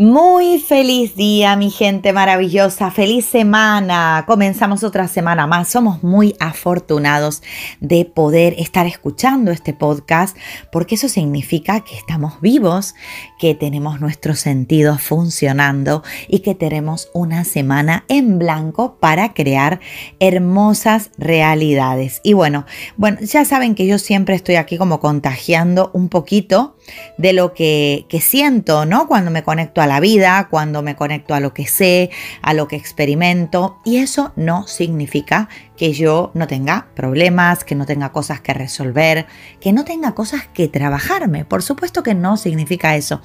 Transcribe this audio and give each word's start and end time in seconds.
Muy 0.00 0.58
feliz 0.60 1.14
día, 1.14 1.56
mi 1.56 1.68
gente 1.68 2.14
maravillosa. 2.14 2.90
Feliz 2.90 3.26
semana. 3.26 4.24
Comenzamos 4.26 4.82
otra 4.82 5.08
semana 5.08 5.46
más. 5.46 5.68
Somos 5.68 6.02
muy 6.02 6.36
afortunados 6.40 7.42
de 7.80 8.06
poder 8.06 8.54
estar 8.56 8.86
escuchando 8.86 9.50
este 9.50 9.74
podcast 9.74 10.34
porque 10.72 10.94
eso 10.94 11.06
significa 11.10 11.80
que 11.80 11.94
estamos 11.94 12.40
vivos, 12.40 12.94
que 13.38 13.54
tenemos 13.54 14.00
nuestros 14.00 14.40
sentidos 14.40 15.02
funcionando 15.02 16.02
y 16.28 16.38
que 16.38 16.54
tenemos 16.54 17.10
una 17.12 17.44
semana 17.44 18.06
en 18.08 18.38
blanco 18.38 18.96
para 19.00 19.34
crear 19.34 19.80
hermosas 20.18 21.10
realidades. 21.18 22.22
Y 22.24 22.32
bueno, 22.32 22.64
bueno, 22.96 23.18
ya 23.20 23.44
saben 23.44 23.74
que 23.74 23.86
yo 23.86 23.98
siempre 23.98 24.34
estoy 24.34 24.54
aquí 24.54 24.78
como 24.78 24.98
contagiando 24.98 25.90
un 25.92 26.08
poquito 26.08 26.74
de 27.18 27.32
lo 27.32 27.54
que, 27.54 28.06
que 28.08 28.20
siento, 28.20 28.86
¿no? 28.86 29.06
Cuando 29.06 29.30
me 29.30 29.42
conecto 29.42 29.80
a 29.80 29.86
la 29.86 30.00
vida, 30.00 30.48
cuando 30.50 30.82
me 30.82 30.96
conecto 30.96 31.34
a 31.34 31.40
lo 31.40 31.54
que 31.54 31.66
sé, 31.66 32.10
a 32.42 32.54
lo 32.54 32.68
que 32.68 32.76
experimento. 32.76 33.80
Y 33.84 33.98
eso 33.98 34.32
no 34.36 34.66
significa 34.66 35.48
que 35.76 35.92
yo 35.92 36.30
no 36.34 36.46
tenga 36.46 36.88
problemas, 36.94 37.64
que 37.64 37.74
no 37.74 37.86
tenga 37.86 38.12
cosas 38.12 38.40
que 38.40 38.52
resolver, 38.52 39.26
que 39.60 39.72
no 39.72 39.84
tenga 39.84 40.14
cosas 40.14 40.46
que 40.46 40.68
trabajarme. 40.68 41.44
Por 41.44 41.62
supuesto 41.62 42.02
que 42.02 42.14
no 42.14 42.36
significa 42.36 42.96
eso. 42.96 43.22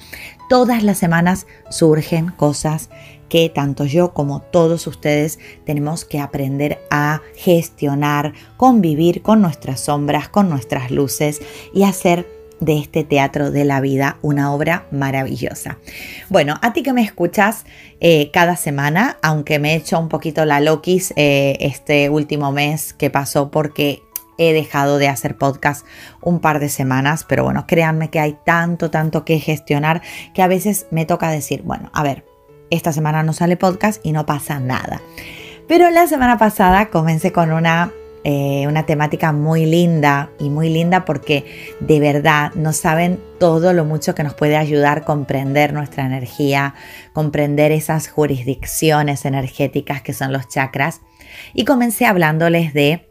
Todas 0.48 0.82
las 0.82 0.98
semanas 0.98 1.46
surgen 1.68 2.28
cosas 2.28 2.88
que 3.28 3.48
tanto 3.48 3.84
yo 3.84 4.14
como 4.14 4.40
todos 4.40 4.86
ustedes 4.86 5.38
tenemos 5.64 6.04
que 6.04 6.20
aprender 6.20 6.80
a 6.90 7.20
gestionar, 7.34 8.34
convivir 8.56 9.22
con 9.22 9.42
nuestras 9.42 9.80
sombras, 9.80 10.28
con 10.28 10.48
nuestras 10.48 10.90
luces 10.90 11.40
y 11.74 11.82
hacer 11.82 12.35
de 12.60 12.78
este 12.78 13.04
teatro 13.04 13.50
de 13.50 13.64
la 13.64 13.80
vida, 13.80 14.18
una 14.22 14.52
obra 14.52 14.86
maravillosa. 14.90 15.78
Bueno, 16.28 16.56
a 16.62 16.72
ti 16.72 16.82
que 16.82 16.92
me 16.92 17.02
escuchas 17.02 17.64
eh, 18.00 18.30
cada 18.32 18.56
semana, 18.56 19.18
aunque 19.22 19.58
me 19.58 19.72
he 19.72 19.76
hecho 19.76 19.98
un 19.98 20.08
poquito 20.08 20.44
la 20.44 20.60
loquis 20.60 21.12
eh, 21.16 21.56
este 21.60 22.08
último 22.08 22.52
mes 22.52 22.92
que 22.92 23.10
pasó 23.10 23.50
porque 23.50 24.02
he 24.38 24.52
dejado 24.52 24.98
de 24.98 25.08
hacer 25.08 25.36
podcast 25.36 25.86
un 26.22 26.40
par 26.40 26.60
de 26.60 26.68
semanas, 26.68 27.24
pero 27.26 27.44
bueno, 27.44 27.66
créanme 27.66 28.10
que 28.10 28.20
hay 28.20 28.36
tanto, 28.44 28.90
tanto 28.90 29.24
que 29.24 29.38
gestionar 29.38 30.02
que 30.34 30.42
a 30.42 30.48
veces 30.48 30.86
me 30.90 31.06
toca 31.06 31.30
decir, 31.30 31.62
bueno, 31.62 31.90
a 31.94 32.02
ver, 32.02 32.24
esta 32.70 32.92
semana 32.92 33.22
no 33.22 33.32
sale 33.32 33.56
podcast 33.56 34.04
y 34.04 34.12
no 34.12 34.26
pasa 34.26 34.60
nada. 34.60 35.00
Pero 35.68 35.90
la 35.90 36.06
semana 36.06 36.38
pasada 36.38 36.90
comencé 36.90 37.32
con 37.32 37.52
una 37.52 37.92
eh, 38.28 38.66
una 38.66 38.86
temática 38.86 39.30
muy 39.30 39.66
linda 39.66 40.30
y 40.40 40.50
muy 40.50 40.68
linda 40.68 41.04
porque 41.04 41.44
de 41.78 42.00
verdad 42.00 42.50
no 42.56 42.72
saben 42.72 43.20
todo 43.38 43.72
lo 43.72 43.84
mucho 43.84 44.16
que 44.16 44.24
nos 44.24 44.34
puede 44.34 44.56
ayudar 44.56 44.98
a 44.98 45.04
comprender 45.04 45.72
nuestra 45.72 46.04
energía, 46.04 46.74
comprender 47.12 47.70
esas 47.70 48.08
jurisdicciones 48.08 49.26
energéticas 49.26 50.02
que 50.02 50.12
son 50.12 50.32
los 50.32 50.48
chakras. 50.48 51.02
Y 51.54 51.64
comencé 51.64 52.04
hablándoles 52.04 52.74
de 52.74 53.06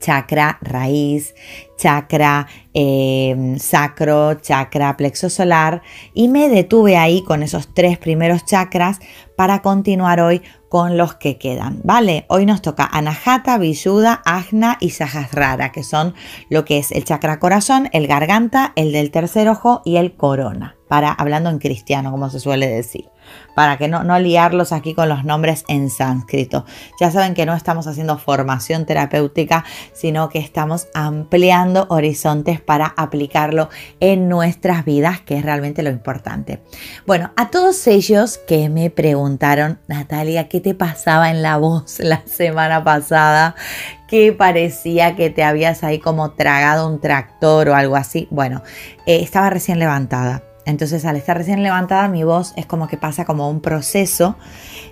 chakra 0.00 0.58
raíz, 0.60 1.34
chakra 1.76 2.46
eh, 2.74 3.56
sacro, 3.58 4.34
chakra 4.34 4.96
plexo 4.96 5.30
solar 5.30 5.82
y 6.14 6.28
me 6.28 6.48
detuve 6.48 6.96
ahí 6.96 7.22
con 7.22 7.42
esos 7.42 7.72
tres 7.74 7.98
primeros 7.98 8.44
chakras 8.44 9.00
para 9.36 9.62
continuar 9.62 10.20
hoy 10.20 10.42
con 10.68 10.98
los 10.98 11.14
que 11.14 11.38
quedan, 11.38 11.80
¿vale? 11.82 12.26
Hoy 12.28 12.44
nos 12.44 12.60
toca 12.60 12.88
Anahata, 12.90 13.56
Vishuddha, 13.56 14.20
Ajna 14.24 14.76
y 14.80 14.90
Sahasrara, 14.90 15.72
que 15.72 15.82
son 15.82 16.14
lo 16.50 16.64
que 16.64 16.78
es 16.78 16.92
el 16.92 17.04
chakra 17.04 17.38
corazón, 17.38 17.88
el 17.92 18.06
garganta, 18.06 18.72
el 18.76 18.92
del 18.92 19.10
tercer 19.10 19.48
ojo 19.48 19.80
y 19.84 19.96
el 19.96 20.14
corona, 20.14 20.76
para 20.88 21.10
hablando 21.10 21.48
en 21.48 21.58
cristiano, 21.58 22.10
como 22.10 22.28
se 22.28 22.40
suele 22.40 22.68
decir 22.68 23.08
para 23.54 23.76
que 23.76 23.88
no, 23.88 24.18
liarlos 24.18 24.72
aquí 24.72 24.94
con 24.94 25.08
los 25.08 25.24
nombres 25.24 25.64
en 25.68 25.90
sánscrito. 25.90 26.64
Ya 27.00 27.10
saben 27.10 27.34
que 27.34 27.44
no 27.44 27.54
estamos 27.54 27.86
haciendo 27.86 28.16
formación 28.16 28.86
terapéutica, 28.86 29.64
sino 29.92 30.28
que 30.28 30.38
estamos 30.38 30.86
ampliando 30.94 31.86
horizontes 31.90 32.60
para 32.60 32.86
aplicarlo 32.86 33.68
en 34.00 34.28
nuestras 34.28 34.84
vidas, 34.84 35.20
que 35.20 35.36
es 35.38 35.44
realmente 35.44 35.82
lo 35.82 35.90
importante. 35.90 36.62
Bueno, 37.06 37.32
a 37.36 37.50
todos 37.50 37.86
ellos 37.86 38.38
que 38.46 38.68
me 38.68 38.90
preguntaron, 38.90 39.80
Natalia, 39.88 40.48
¿qué 40.48 40.60
te 40.60 40.74
pasaba 40.74 41.30
en 41.30 41.42
la 41.42 41.56
voz 41.56 41.98
la 41.98 42.22
semana 42.26 42.84
pasada? 42.84 43.56
que 44.08 44.32
parecía 44.32 45.14
que 45.16 45.28
te 45.30 45.44
habías 45.44 45.84
ahí 45.84 45.98
como 45.98 46.30
tragado 46.32 46.88
un 46.88 46.98
tractor 46.98 47.68
o 47.68 47.74
algo 47.74 47.94
así. 47.94 48.26
Bueno, 48.30 48.62
eh, 49.06 49.20
estaba 49.22 49.50
recién 49.50 49.78
levantada. 49.78 50.42
Entonces 50.68 51.06
al 51.06 51.16
estar 51.16 51.34
recién 51.34 51.62
levantada 51.62 52.08
mi 52.08 52.24
voz 52.24 52.52
es 52.56 52.66
como 52.66 52.88
que 52.88 52.98
pasa 52.98 53.24
como 53.24 53.48
un 53.48 53.62
proceso 53.62 54.36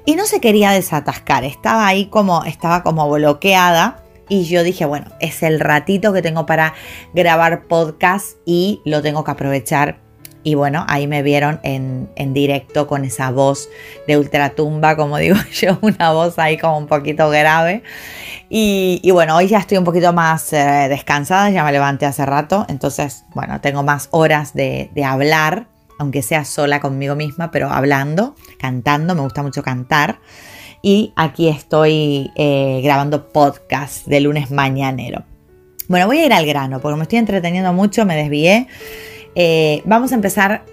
y 0.06 0.16
no 0.16 0.25
se 0.25 0.41
quería 0.41 0.70
desatascar, 0.70 1.44
estaba 1.44 1.87
ahí 1.87 2.06
como, 2.06 2.44
estaba 2.44 2.82
como 2.82 3.10
bloqueada 3.10 4.03
y 4.26 4.44
yo 4.44 4.62
dije, 4.62 4.86
bueno, 4.86 5.09
es 5.20 5.42
el 5.42 5.60
ratito 5.60 6.15
que 6.15 6.22
tengo 6.22 6.47
para 6.47 6.72
grabar 7.12 7.65
podcast 7.65 8.38
y 8.47 8.81
lo 8.86 9.03
tengo 9.03 9.22
que 9.22 9.31
aprovechar. 9.32 10.06
Y 10.47 10.55
bueno, 10.55 10.84
ahí 10.87 11.09
me 11.09 11.25
vieron 11.25 11.59
en, 11.65 12.33
directo 12.33 12.87
con 12.87 13.05
esa 13.05 13.33
voz 13.33 13.69
de 14.07 14.17
ultratumba, 14.17 14.95
como 14.95 15.17
digo 15.19 15.34
yo, 15.53 15.77
una 15.83 16.12
voz 16.12 16.39
ahí 16.39 16.57
como 16.57 16.79
un 16.79 16.87
poquito 16.87 17.29
grave. 17.31 17.83
Y, 18.49 19.11
bueno, 19.11 19.34
hoy 19.34 19.49
ya 19.49 19.59
estoy 19.59 19.77
un 19.77 19.83
poquito 19.83 20.12
más 20.12 20.53
eh, 20.53 20.87
descansada, 20.89 21.51
ya 21.51 21.65
me 21.65 21.73
levanté 21.73 22.07
hace 22.07 22.25
rato, 22.25 22.65
entonces, 22.69 23.25
bueno, 23.34 23.61
tengo 23.61 23.83
más 23.83 24.07
horas 24.12 24.55
de, 24.55 24.89
hablar, 25.05 25.67
aunque 25.99 26.23
sea 26.23 26.45
sola 26.45 26.78
conmigo 26.78 27.17
misma, 27.17 27.51
pero 27.51 27.69
hablando, 27.69 28.37
cantando, 28.57 29.17
me 29.17 29.23
gusta 29.23 29.43
mucho 29.43 29.65
cantar. 29.65 30.21
Y 30.81 31.13
aquí 31.17 31.49
estoy 31.49 32.31
eh, 32.37 32.83
grabando 32.84 33.33
podcast 33.33 34.07
de 34.07 34.21
lunes 34.21 34.53
mañanero. 34.53 35.25
Bueno, 35.89 36.07
voy 36.07 36.19
a 36.19 36.27
ir 36.27 36.33
al 36.33 36.47
grano, 36.47 36.78
porque 36.81 36.97
me 36.99 37.03
estoy 37.03 37.19
entreteniendo 37.19 37.73
mucho, 37.73 38.07
me 38.07 38.15
desvié. 38.15 38.69
Eh, 39.36 39.82
vamos 39.84 40.10
a 40.10 40.16
empezar 40.16 40.64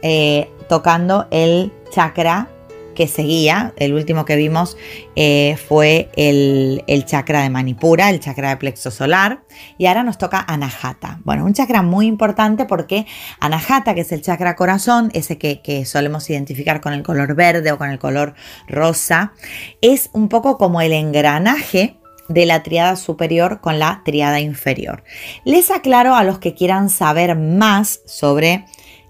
tocando 0.68 1.28
el 1.30 1.72
chakra 1.92 2.48
que 2.94 3.08
seguía, 3.08 3.74
el 3.78 3.94
último 3.94 4.26
que 4.26 4.36
vimos 4.36 4.78
eh, 5.16 5.58
fue 5.68 6.10
el, 6.16 6.82
chakra 7.06 7.42
de 7.42 7.50
Manipura, 7.50 8.10
el 8.10 8.20
chakra 8.20 8.50
de 8.50 8.58
plexo 8.58 8.92
solar, 8.92 9.44
y 9.78 9.88
ahora 9.88 10.04
nos 10.04 10.18
toca 10.18 10.44
Anahata. 10.48 11.20
Bueno, 11.24 11.46
un 11.46 11.54
chakra 11.54 11.82
muy 11.82 12.08
importante 12.08 12.66
porque 12.66 13.06
Anahata, 13.40 13.94
que 13.94 14.02
es 14.02 14.12
el 14.12 14.22
chakra 14.22 14.56
corazón, 14.56 15.10
ese 15.14 15.38
que 15.38 15.86
solemos 15.86 16.30
identificar 16.30 16.82
con 16.82 16.94
el 16.94 17.04
color 17.04 17.36
verde 17.36 17.72
o 17.72 17.78
con 17.78 17.90
el 17.90 18.00
color 18.00 18.36
rosa, 18.68 19.34
es 19.82 20.10
un 20.14 20.30
poco 20.30 20.58
como 20.58 20.82
el 20.82 20.94
engranaje 20.94 21.98
de 22.30 22.46
la 22.46 22.64
triada 22.64 22.96
superior 22.96 23.62
con 23.62 23.80
la 23.80 24.02
triada 24.06 24.40
inferior. 24.40 25.04
Les 25.44 25.72
aclaro 25.72 26.16
a 26.16 26.24
los 26.24 26.40
que 26.40 26.54
quieran 26.54 26.90
saber 26.90 27.38
más 27.38 28.02
sobre 28.06 28.66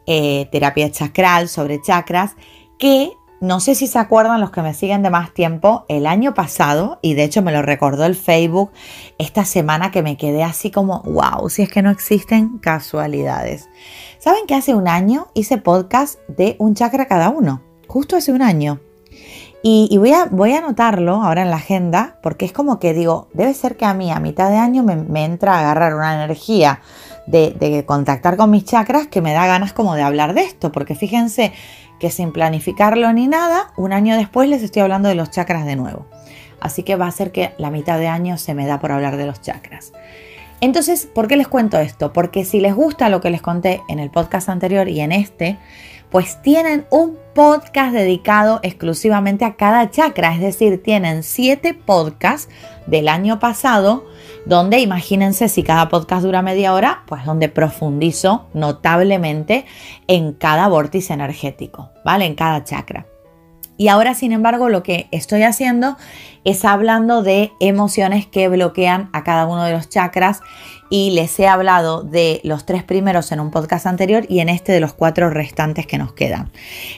eh, 0.06 0.48
terapia 0.52 0.92
chakral, 0.92 1.48
sobre 1.48 1.82
chakras, 1.82 2.36
que 2.78 3.12
no 3.44 3.60
sé 3.60 3.76
si 3.76 3.88
se 3.88 4.00
acuerdan 4.00 4.40
los 4.40 4.52
que 4.52 4.62
me 4.62 4.74
siguen 4.74 5.04
de 5.04 5.10
más 5.10 5.34
tiempo, 5.34 5.86
el 5.90 6.08
año 6.08 6.34
pasado, 6.34 7.00
y 7.02 7.14
de 7.14 7.26
hecho 7.26 7.42
me 7.42 7.52
lo 7.52 7.62
recordó 7.62 8.06
el 8.06 8.16
Facebook 8.16 8.72
esta 9.18 9.44
semana 9.44 9.92
que 9.92 10.02
me 10.02 10.16
quedé 10.16 10.44
así 10.44 10.72
como, 10.72 11.02
wow, 11.02 11.50
si 11.50 11.64
es 11.64 11.70
que 11.70 11.82
no 11.82 11.90
existen 11.90 12.60
casualidades. 12.60 13.70
¿Saben 14.18 14.46
que 14.48 14.56
hace 14.56 14.74
un 14.74 14.88
año 14.88 15.28
hice 15.34 15.58
podcast 15.58 16.20
de 16.30 16.56
un 16.58 16.74
chakra 16.74 17.06
cada 17.06 17.28
uno? 17.28 17.62
Justo 17.86 18.16
hace 18.16 18.32
un 18.32 18.42
año. 18.42 18.80
Y, 19.66 19.98
voy, 19.98 20.12
a, 20.12 20.26
voy 20.26 20.52
a 20.52 20.58
anotarlo 20.58 21.24
ahora 21.24 21.42
en 21.42 21.50
la 21.50 21.56
agenda 21.56 22.18
porque 22.22 22.44
es 22.44 22.52
como 22.52 22.80
que 22.80 22.94
digo, 22.94 23.30
debe 23.34 23.54
ser 23.54 23.78
que 23.78 23.86
a 23.86 23.94
mí 23.94 24.12
a 24.12 24.20
mitad 24.20 24.50
de 24.50 24.58
año 24.58 24.84
me, 24.84 25.24
entra 25.24 25.56
a 25.56 25.60
agarrar 25.62 25.96
una 25.96 26.22
energía 26.22 26.82
de, 27.28 27.56
de 27.58 27.86
contactar 27.86 28.36
con 28.36 28.52
mis 28.52 28.66
chakras 28.66 29.08
que 29.08 29.22
me 29.22 29.32
da 29.32 29.48
ganas 29.48 29.72
como 29.72 29.96
de 29.96 30.02
hablar 30.02 30.34
de 30.34 30.42
esto, 30.42 30.74
porque 30.74 30.96
fíjense, 30.96 31.54
que 31.98 32.12
sin 32.12 32.34
planificarlo 32.34 33.14
ni 33.14 33.28
nada, 33.28 33.72
un 33.78 33.94
año 33.94 34.18
después 34.18 34.50
les 34.50 34.62
estoy 34.62 34.82
hablando 34.82 35.08
de 35.08 35.16
los 35.16 35.32
chakras 35.32 35.66
de 35.66 35.78
nuevo. 35.78 36.06
Así 36.60 36.84
que 36.84 36.98
va 36.98 37.08
a 37.08 37.12
ser 37.12 37.32
que 37.32 37.54
la 37.58 37.72
mitad 37.72 37.98
de 37.98 38.08
año 38.08 38.38
se 38.38 38.54
me 38.54 38.66
da 38.66 38.82
por 38.82 38.92
hablar 38.92 39.16
de 39.16 39.26
los 39.26 39.40
chakras. 39.40 39.94
Entonces, 40.60 41.06
¿por 41.06 41.28
qué 41.28 41.38
les 41.38 41.48
cuento 41.48 41.80
esto? 41.80 42.12
Porque 42.12 42.44
si 42.44 42.60
les 42.60 42.76
gusta 42.76 43.08
lo 43.08 43.22
que 43.22 43.30
les 43.30 43.42
conté 43.42 43.82
en 43.88 44.00
el 44.00 44.10
podcast 44.10 44.50
anterior 44.50 44.90
y 44.90 45.00
en 45.00 45.14
este, 45.14 45.58
pues 46.14 46.40
tienen 46.44 46.86
un 46.92 47.18
podcast 47.34 47.92
dedicado 47.92 48.60
exclusivamente 48.62 49.46
a 49.46 49.56
cada 49.56 49.90
chakra, 49.90 50.36
es 50.36 50.42
decir, 50.42 50.84
tienen 50.84 51.24
siete 51.24 51.74
podcasts 51.74 52.54
del 52.86 53.08
año 53.08 53.40
pasado 53.40 54.06
donde 54.46 54.78
imagínense 54.78 55.50
si 55.50 55.64
cada 55.64 55.90
podcast 55.90 56.24
dura 56.24 56.44
media 56.44 56.76
hora, 56.76 57.02
pues 57.08 57.26
donde 57.26 57.50
profundizo 57.50 58.46
notablemente 58.54 59.66
en 60.06 60.34
cada 60.34 60.68
vórtice 60.68 61.14
energético, 61.14 61.90
¿vale? 62.06 62.26
En 62.26 62.36
cada 62.36 62.64
chakra. 62.64 63.08
Y 63.78 63.88
ahora, 63.88 64.14
sin 64.14 64.32
embargo, 64.32 64.70
lo 64.70 64.84
que 64.84 65.08
estoy 65.12 65.44
haciendo 65.44 65.98
es 66.44 66.66
hablando 66.66 67.24
de 67.24 67.52
emociones 67.60 68.28
que 68.28 68.48
bloquean 68.50 69.10
a 69.14 69.24
cada 69.24 69.48
uno 69.48 69.64
de 69.64 69.72
los 69.72 69.90
chakras 69.90 70.42
y 70.90 71.10
les 71.10 71.40
he 71.40 71.48
hablado 71.48 72.04
de 72.04 72.40
los 72.44 72.68
tres 72.68 72.84
primeros 72.84 73.32
en 73.32 73.40
un 73.40 73.50
podcast 73.50 73.88
anterior 73.88 74.28
y 74.30 74.42
en 74.42 74.50
este 74.50 74.74
de 74.74 74.80
los 74.80 74.94
cuatro 74.94 75.32
restantes 75.32 75.88
que 75.88 75.98
nos 75.98 76.14
quedan. 76.14 76.52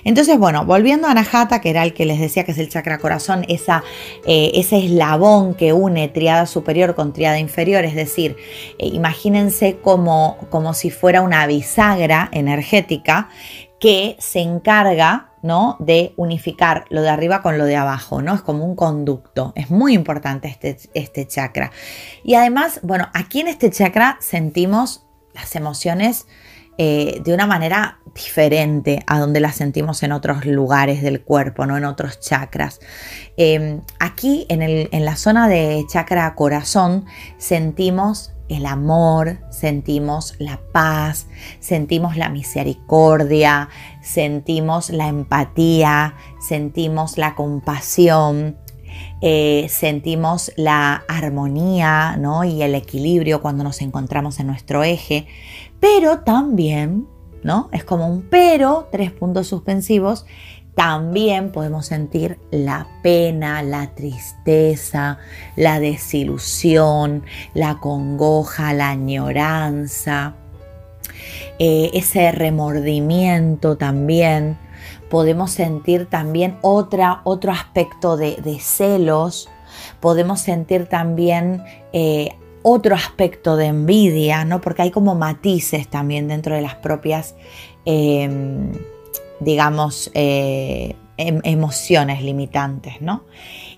Entonces, 0.04 0.38
bueno, 0.38 0.66
volviendo 0.66 1.08
a 1.08 1.12
Anahata, 1.12 1.62
que 1.62 1.70
era 1.70 1.82
el 1.84 1.94
que 1.94 2.04
les 2.04 2.20
decía 2.20 2.44
que 2.44 2.52
es 2.52 2.58
el 2.58 2.68
chakra 2.68 2.98
corazón, 2.98 3.46
esa, 3.48 3.86
eh, 4.28 4.52
ese 4.56 4.80
eslabón 4.80 5.54
que 5.54 5.72
une 5.72 6.10
triada 6.10 6.46
superior 6.46 6.94
con 6.94 7.14
triada 7.14 7.40
inferior, 7.40 7.86
es 7.86 7.96
decir, 7.96 8.36
eh, 8.80 8.88
imagínense 8.88 9.78
como, 9.82 10.40
como 10.50 10.74
si 10.74 10.90
fuera 10.90 11.22
una 11.22 11.48
bisagra 11.48 12.28
energética 12.34 13.30
que 13.80 14.16
se 14.20 14.40
encarga 14.40 15.32
¿no? 15.42 15.78
de 15.80 16.14
unificar 16.18 16.86
lo 16.90 17.02
de 17.02 17.10
arriba 17.10 17.42
con 17.42 17.58
lo 17.58 17.66
de 17.66 17.76
abajo, 17.76 18.22
¿no? 18.22 18.34
Es 18.34 18.42
como 18.42 18.66
un 18.66 18.76
conducto. 18.76 19.54
Es 19.56 19.70
muy 19.70 19.94
importante 19.94 20.48
este, 20.48 20.78
este 20.96 21.28
chakra. 21.28 21.72
Y 22.24 22.34
además, 22.34 22.80
bueno, 22.82 23.10
aquí 23.14 23.42
en 23.42 23.48
este 23.48 23.70
chakra 23.70 24.18
sentimos 24.22 25.06
las 25.34 25.56
emociones 25.56 26.26
eh, 26.78 27.22
de 27.24 27.34
una 27.34 27.48
manera 27.48 28.00
diferente 28.14 29.02
a 29.08 29.20
donde 29.20 29.40
las 29.40 29.56
sentimos 29.56 30.04
en 30.04 30.12
otros 30.12 30.46
lugares 30.46 31.02
del 31.02 31.22
cuerpo, 31.22 31.66
no 31.66 31.78
en 31.78 31.86
otros 31.86 32.20
chakras. 32.20 32.82
Em, 33.38 33.82
aquí 34.00 34.46
en, 34.50 34.62
el, 34.62 34.90
en 34.92 35.06
la 35.06 35.16
zona 35.16 35.48
de 35.48 35.86
chakra 35.90 36.34
corazón 36.36 37.06
sentimos 37.38 38.35
el 38.50 38.66
amor, 38.66 39.40
sentimos 39.50 40.36
la 40.40 40.60
paz, 40.72 41.28
sentimos 41.60 42.16
la 42.18 42.30
misericordia, 42.30 43.70
sentimos 44.02 44.90
la 44.90 45.08
empatía, 45.08 46.16
sentimos 46.40 47.18
la 47.18 47.36
compasión, 47.36 48.58
eh, 49.22 49.68
sentimos 49.70 50.52
la 50.56 51.04
armonía 51.08 52.18
¿no? 52.18 52.44
y 52.44 52.62
el 52.62 52.76
equilibrio 52.76 53.42
cuando 53.42 53.64
nos 53.64 53.82
encontramos 53.82 54.40
en 54.40 54.48
nuestro 54.48 54.84
eje, 54.84 55.28
pero 55.80 56.20
también, 56.20 57.08
¿no? 57.44 57.70
Es 57.72 57.84
como 57.84 58.08
un 58.08 58.24
pero, 58.30 58.88
tres 58.92 59.12
puntos 59.12 59.48
suspensivos, 59.48 60.26
también 60.76 61.54
podemos 61.54 61.86
sentir 61.86 62.38
la 62.52 62.88
pena, 63.02 63.64
la 63.64 63.96
tristeza, 63.96 65.20
la 65.56 65.80
desilusión, 65.80 67.24
la 67.54 67.80
congoja, 67.80 68.74
la 68.74 68.90
añoranza, 68.90 70.36
eh, 71.60 71.92
ese 71.94 72.32
remordimiento 72.34 73.78
también. 73.78 74.58
Podemos 75.10 75.52
sentir 75.52 76.08
también 76.08 76.58
otra, 76.62 77.22
otro 77.24 77.54
aspecto 77.54 78.18
de, 78.18 78.60
celos. 78.60 79.50
Podemos 80.02 80.42
sentir 80.42 80.88
también 80.88 81.64
eh, 81.94 82.32
otro 82.64 82.96
aspecto 82.96 83.56
de 83.56 83.68
envidia, 83.68 84.44
¿no? 84.44 84.60
Porque 84.60 84.82
hay 84.82 84.92
como 84.92 85.16
matices 85.16 85.88
también 85.88 86.28
dentro 86.28 86.56
de 86.56 86.62
las 86.62 86.76
propias 86.76 87.36
em, 87.86 88.74
digamos, 89.40 90.12
eh, 90.14 90.96
em, 91.18 91.42
emociones 91.44 92.22
limitantes, 92.22 93.02
¿no? 93.02 93.24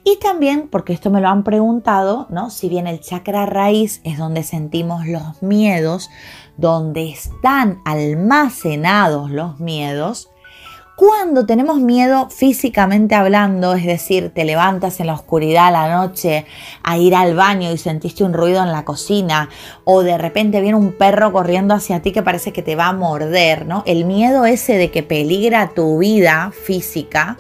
Y 0.04 0.18
también, 0.20 0.70
porque 0.70 0.94
esto 0.94 1.10
me 1.10 1.20
lo 1.20 1.28
han 1.28 1.44
preguntado, 1.44 2.28
¿no? 2.30 2.50
Si 2.50 2.70
bien 2.70 2.88
el 2.88 3.02
chakra 3.02 3.46
raíz 3.46 4.00
es 4.04 4.18
donde 4.18 4.44
sentimos 4.44 5.06
los 5.06 5.42
miedos, 5.42 6.10
donde 6.56 7.10
están 7.10 7.82
almacenados 7.86 9.30
los 9.30 9.60
miedos, 9.60 10.30
cuando 10.98 11.46
tenemos 11.46 11.80
miedo 11.80 12.28
físicamente 12.32 13.14
hablando, 13.14 13.76
es 13.76 13.86
decir, 13.86 14.32
te 14.34 14.46
levantas 14.46 15.00
en 15.00 15.06
la 15.06 15.14
oscuridad 15.14 15.68
a 15.68 15.72
la 15.72 15.96
noche 15.96 16.48
a 16.82 16.98
ir 16.98 17.14
al 17.14 17.36
baño 17.36 17.72
y 17.72 17.78
sentiste 17.78 18.24
un 18.24 18.34
ruido 18.34 18.64
en 18.64 18.72
la 18.72 18.84
cocina 18.84 19.48
o 19.84 20.02
de 20.02 20.18
repente 20.18 20.60
viene 20.60 20.76
un 20.76 20.94
perro 20.94 21.32
corriendo 21.32 21.76
hacia 21.76 22.02
ti 22.02 22.12
que 22.12 22.24
parece 22.24 22.52
que 22.52 22.64
te 22.64 22.76
va 22.76 22.88
a 22.88 22.94
morder, 22.94 23.68
¿no? 23.68 23.84
El 23.86 24.06
miedo 24.06 24.48
ese 24.48 24.76
de 24.76 24.90
que 24.90 25.04
peligra 25.04 25.70
tu 25.76 26.00
vida 26.00 26.52
física, 26.66 27.38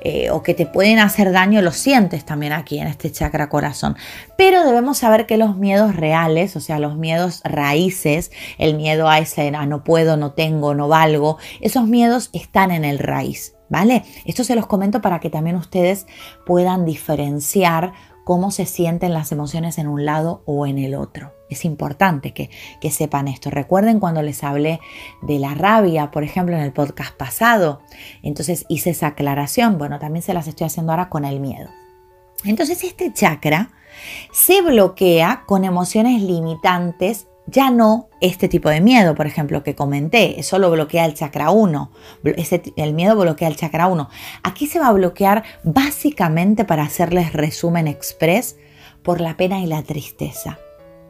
eh, 0.00 0.30
o 0.30 0.42
que 0.42 0.54
te 0.54 0.66
pueden 0.66 0.98
hacer 0.98 1.32
daño, 1.32 1.62
lo 1.62 1.72
sientes 1.72 2.24
también 2.24 2.52
aquí 2.52 2.78
en 2.78 2.86
este 2.86 3.10
chakra 3.10 3.48
corazón. 3.48 3.96
Pero 4.36 4.64
debemos 4.64 4.98
saber 4.98 5.26
que 5.26 5.36
los 5.36 5.56
miedos 5.56 5.96
reales, 5.96 6.56
o 6.56 6.60
sea, 6.60 6.78
los 6.78 6.96
miedos 6.96 7.40
raíces, 7.44 8.30
el 8.58 8.74
miedo 8.74 9.08
a 9.08 9.18
ese 9.18 9.48
a 9.54 9.66
no 9.66 9.84
puedo, 9.84 10.16
no 10.16 10.32
tengo, 10.32 10.74
no 10.74 10.88
valgo, 10.88 11.38
esos 11.60 11.86
miedos 11.86 12.30
están 12.32 12.70
en 12.70 12.84
el 12.84 12.98
raíz. 12.98 13.54
¿Vale? 13.70 14.02
Esto 14.24 14.44
se 14.44 14.54
los 14.54 14.66
comento 14.66 15.02
para 15.02 15.20
que 15.20 15.28
también 15.28 15.54
ustedes 15.54 16.06
puedan 16.46 16.86
diferenciar 16.86 17.92
cómo 18.24 18.50
se 18.50 18.64
sienten 18.64 19.12
las 19.12 19.30
emociones 19.30 19.76
en 19.76 19.88
un 19.88 20.06
lado 20.06 20.42
o 20.46 20.66
en 20.66 20.78
el 20.78 20.94
otro. 20.94 21.37
Es 21.50 21.64
importante 21.64 22.32
que, 22.32 22.50
sepan 22.90 23.28
esto. 23.28 23.50
Recuerden 23.50 24.00
cuando 24.00 24.22
les 24.22 24.42
hablé 24.44 24.80
de 25.22 25.38
la 25.38 25.54
rabia, 25.54 26.10
por 26.10 26.24
ejemplo, 26.24 26.56
en 26.56 26.62
el 26.62 26.72
podcast 26.72 27.14
pasado. 27.14 27.82
Entonces 28.22 28.64
hice 28.68 28.90
esa 28.90 29.08
aclaración. 29.08 29.78
Bueno, 29.78 29.98
también 29.98 30.22
se 30.22 30.34
las 30.34 30.48
estoy 30.48 30.66
haciendo 30.66 30.92
ahora 30.92 31.08
con 31.08 31.24
el 31.24 31.40
miedo. 31.40 31.68
Entonces 32.44 32.82
este 32.84 33.12
chakra 33.12 33.70
se 34.32 34.62
bloquea 34.62 35.44
con 35.46 35.64
emociones 35.64 36.22
limitantes 36.22 37.26
ya 37.50 37.70
no 37.70 38.08
este 38.20 38.48
tipo 38.48 38.68
de 38.68 38.80
miedo, 38.80 39.14
por 39.14 39.26
ejemplo, 39.26 39.62
que 39.62 39.74
comenté, 39.74 40.38
eso 40.38 40.58
lo 40.58 40.70
bloquea 40.70 41.06
el 41.06 41.14
chakra 41.14 41.50
1, 41.50 41.90
el 42.76 42.92
miedo 42.92 43.16
bloquea 43.16 43.48
el 43.48 43.56
chakra 43.56 43.86
1. 43.86 44.08
Aquí 44.42 44.66
se 44.66 44.78
va 44.78 44.88
a 44.88 44.92
bloquear 44.92 45.44
básicamente 45.64 46.64
para 46.64 46.82
hacerles 46.82 47.32
resumen 47.32 47.88
express 47.88 48.56
por 49.02 49.20
la 49.20 49.36
pena 49.36 49.60
y 49.60 49.66
la 49.66 49.82
tristeza. 49.82 50.58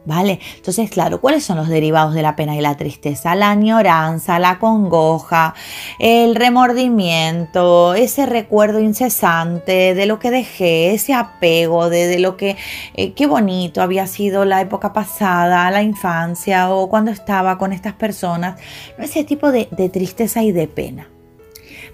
¿Vale? 0.09 0.39
Entonces, 0.55 0.89
claro, 0.89 1.21
¿cuáles 1.21 1.43
son 1.43 1.57
los 1.57 1.69
derivados 1.69 2.15
de 2.15 2.23
la 2.23 2.35
pena 2.35 2.55
y 2.55 2.61
la 2.61 2.75
tristeza? 2.75 3.35
La 3.35 3.51
añoranza, 3.51 4.39
la 4.39 4.57
congoja, 4.57 5.53
el 5.99 6.33
remordimiento, 6.33 7.93
ese 7.93 8.25
recuerdo 8.25 8.79
incesante 8.79 9.93
de 9.93 10.05
lo 10.07 10.17
que 10.17 10.31
dejé, 10.31 10.95
ese 10.95 11.13
apego 11.13 11.91
de, 11.91 12.17
lo 12.17 12.37
que, 12.37 12.57
eh, 12.95 13.13
qué 13.13 13.27
bonito 13.27 13.83
había 13.83 14.07
sido 14.07 14.45
la 14.45 14.61
época 14.61 14.93
pasada, 14.93 15.69
la 15.69 15.83
infancia 15.83 16.71
o 16.71 16.89
cuando 16.89 17.11
estaba 17.11 17.59
con 17.59 17.71
estas 17.71 17.93
personas, 17.93 18.59
ese 18.97 19.23
tipo 19.23 19.51
de, 19.51 19.65
tristeza 19.93 20.41
y 20.41 20.51
de 20.51 20.67
pena. 20.67 21.07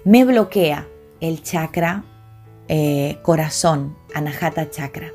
Me 0.04 0.24
bloquea 0.24 0.88
el 1.20 1.42
chakra 1.42 2.02
eh, 2.66 3.18
corazón, 3.22 3.94
anahata 4.14 4.70
chakra. 4.70 5.12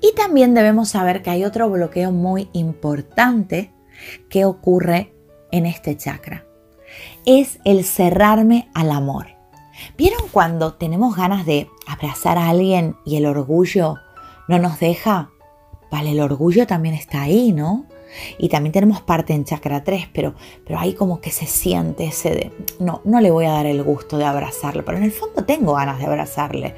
Y 0.00 0.14
también 0.14 0.54
debemos 0.54 0.90
saber 0.90 1.22
que 1.22 1.30
hay 1.30 1.44
otro 1.44 1.68
bloqueo 1.68 2.12
muy 2.12 2.48
importante 2.52 3.72
que 4.28 4.44
ocurre 4.44 5.12
en 5.50 5.66
este 5.66 5.96
chakra. 5.96 6.44
Es 7.26 7.58
el 7.64 7.84
cerrarme 7.84 8.70
al 8.74 8.90
amor. 8.90 9.26
¿Vieron 9.96 10.28
cuando 10.30 10.74
tenemos 10.74 11.16
ganas 11.16 11.46
de 11.46 11.68
abrazar 11.86 12.38
a 12.38 12.48
alguien 12.48 12.96
y 13.04 13.16
el 13.16 13.26
orgullo 13.26 13.96
no 14.48 14.58
nos 14.58 14.80
deja? 14.80 15.30
Vale, 15.90 16.12
el 16.12 16.20
orgullo 16.20 16.66
también 16.66 16.94
está 16.94 17.22
ahí, 17.22 17.52
¿no? 17.52 17.86
Y 18.38 18.48
también 18.48 18.72
tenemos 18.72 19.00
parte 19.00 19.32
en 19.32 19.44
chakra 19.44 19.84
3, 19.84 20.08
pero, 20.12 20.34
pero 20.64 20.78
ahí 20.78 20.94
como 20.94 21.20
que 21.20 21.30
se 21.30 21.46
siente 21.46 22.06
ese 22.06 22.30
de, 22.30 22.52
no, 22.78 23.00
no 23.04 23.20
le 23.20 23.30
voy 23.30 23.46
a 23.46 23.52
dar 23.52 23.66
el 23.66 23.82
gusto 23.82 24.18
de 24.18 24.24
abrazarlo, 24.24 24.84
pero 24.84 24.98
en 24.98 25.04
el 25.04 25.12
fondo 25.12 25.44
tengo 25.44 25.74
ganas 25.74 25.98
de 25.98 26.06
abrazarle, 26.06 26.74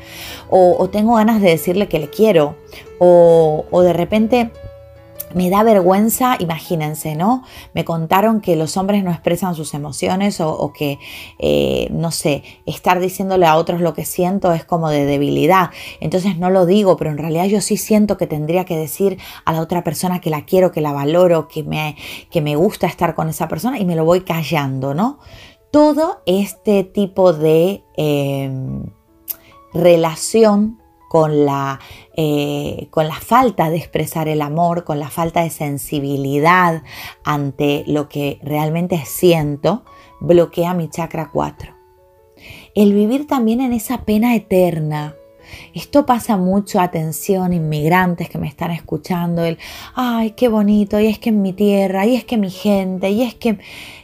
o, 0.49 0.77
o 0.79 0.91
tengo 0.91 1.15
ganas 1.15 1.41
de 1.41 1.51
decirle 1.51 1.89
que 1.89 1.99
le 1.99 2.11
quiero, 2.11 2.57
o, 2.99 3.67
o 3.71 3.83
de 3.83 3.93
repente 3.93 4.51
me 5.35 5.51
da 5.51 5.63
vergüenza, 5.63 6.37
imagínense, 6.39 7.15
¿no? 7.15 7.45
Me 7.75 7.85
contaron 7.85 8.41
que 8.41 8.57
los 8.57 8.77
hombres 8.77 9.05
no 9.05 9.11
expresan 9.11 9.55
sus 9.55 9.75
emociones 9.75 10.41
o, 10.41 10.73
que, 10.73 10.99
eh, 11.39 11.89
no 11.91 12.11
sé, 12.11 12.43
estar 12.67 13.01
diciéndole 13.01 13.47
a 13.47 13.57
otros 13.57 13.81
lo 13.81 13.95
que 13.95 14.05
siento 14.05 14.53
es 14.53 14.65
como 14.65 14.91
de 14.91 15.05
debilidad. 15.05 15.71
Entonces 16.01 16.37
no 16.39 16.51
lo 16.51 16.67
digo, 16.67 16.97
pero 16.97 17.11
en 17.11 17.19
realidad 17.19 17.47
yo 17.47 17.61
sí 17.61 17.77
siento 17.77 18.17
que 18.17 18.27
tendría 18.27 18.65
que 18.65 18.77
decir 18.77 19.19
a 19.45 19.53
la 19.53 19.61
otra 19.61 19.85
persona 19.85 20.21
que 20.21 20.31
la 20.31 20.45
quiero, 20.45 20.73
que 20.73 20.81
la 20.81 20.93
valoro, 20.93 21.49
que 21.49 21.63
me, 21.63 21.97
que 22.31 22.41
me 22.41 22.57
gusta 22.57 22.87
estar 22.87 23.15
con 23.15 23.29
esa 23.29 23.49
persona 23.49 23.79
y 23.79 23.85
me 23.85 23.97
lo 23.97 24.05
voy 24.05 24.23
callando, 24.23 24.95
¿no? 24.95 25.19
Todo 25.71 26.23
este 26.27 26.83
tipo 26.83 27.33
de 27.33 27.85
em, 27.97 28.87
relación 29.73 30.80
con 31.11 31.45
la, 31.45 31.81
eh, 32.17 32.87
con 32.93 33.09
la 33.09 33.17
falta 33.17 33.69
de 33.69 33.79
expresar 33.79 34.29
el 34.29 34.41
amor, 34.41 34.85
con 34.85 35.01
la 35.01 35.11
falta 35.11 35.43
de 35.43 35.51
sensibilidad 35.51 36.85
ante 37.25 37.83
lo 37.89 38.09
que 38.09 38.39
realmente 38.45 39.03
siento, 39.05 39.85
bloquea 40.21 40.73
mi 40.73 40.89
chakra 40.89 41.33
4. 41.33 41.75
El 42.77 42.93
vivir 42.93 43.27
también 43.27 43.61
en 43.61 43.73
esa 43.73 44.05
pena 44.05 44.37
eterna, 44.37 45.17
Esto 45.75 46.07
pasa 46.07 46.37
mucho, 46.37 46.81
atención, 46.81 47.53
inmigrantes 47.53 48.29
que 48.29 48.39
me 48.39 48.49
están 48.49 48.71
escuchando, 48.71 49.45
el, 49.45 49.59
ay, 49.95 50.33
qué 50.33 50.49
bonito, 50.49 50.99
y 51.01 51.07
es 51.07 51.19
que 51.19 51.31
en 51.31 51.43
mi 51.43 51.53
tierra, 51.53 52.07
y 52.07 52.17
es 52.17 52.25
que 52.25 52.37
mi 52.37 52.51
gente, 52.51 53.11
y 53.11 53.23
es 53.23 53.35
que... 53.35 53.59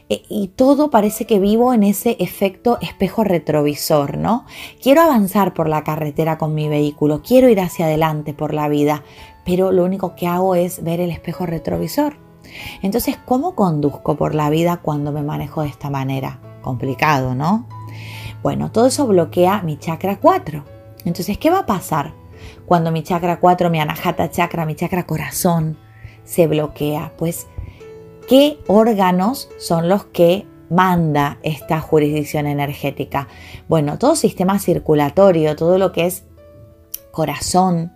E, 0.09 0.23
y 0.29 0.47
todo 0.47 0.89
parece 0.89 1.25
que 1.25 1.37
vivo 1.37 1.73
en 1.73 1.83
ese 1.83 2.15
efecto 2.19 2.77
espejo 2.81 3.25
retrovisor, 3.25 4.17
¿no? 4.17 4.45
Quiero 4.81 5.01
avanzar 5.01 5.53
por 5.53 5.67
la 5.67 5.83
carretera 5.83 6.37
con 6.37 6.55
mi 6.55 6.69
vehículo, 6.69 7.21
quiero 7.21 7.49
ir 7.49 7.59
hacia 7.59 7.87
adelante 7.87 8.33
por 8.33 8.53
la 8.53 8.69
vida, 8.69 9.03
pero 9.43 9.73
lo 9.73 9.83
único 9.83 10.15
que 10.15 10.27
hago 10.27 10.55
es 10.55 10.81
ver 10.81 11.01
el 11.01 11.11
espejo 11.11 11.45
retrovisor. 11.45 12.15
Entonces, 12.81 13.17
¿cómo 13.25 13.55
conduzco 13.55 14.15
por 14.15 14.35
la 14.35 14.49
vida 14.49 14.77
cuando 14.77 15.11
me 15.11 15.23
manejo 15.23 15.61
de 15.61 15.69
esta 15.69 15.89
manera? 15.89 16.39
Complicado, 16.61 17.35
¿no? 17.35 17.65
Bueno, 18.43 18.71
todo 18.71 18.87
eso 18.87 19.07
bloquea 19.07 19.61
mi 19.63 19.77
chakra 19.77 20.19
4. 20.19 20.76
Entonces, 21.07 21.37
¿qué 21.37 21.49
va 21.49 21.59
a 21.59 21.65
pasar 21.65 22.13
cuando 22.65 22.91
mi 22.91 23.01
chakra 23.01 23.39
4, 23.39 23.69
mi 23.69 23.79
anahata 23.79 24.29
chakra, 24.29 24.65
mi 24.65 24.75
chakra 24.75 25.07
corazón 25.07 25.77
se 26.25 26.47
bloquea? 26.47 27.13
Pues, 27.17 27.47
¿qué 28.27 28.59
órganos 28.67 29.49
son 29.57 29.87
los 29.87 30.03
que 30.03 30.45
manda 30.69 31.39
esta 31.43 31.79
jurisdicción 31.79 32.45
energética? 32.45 33.29
Bueno, 33.69 33.97
todo 33.97 34.17
sistema 34.17 34.59
circulatorio, 34.59 35.55
todo 35.55 35.77
lo 35.77 35.93
que 35.93 36.07
es 36.07 36.25
corazón, 37.11 37.93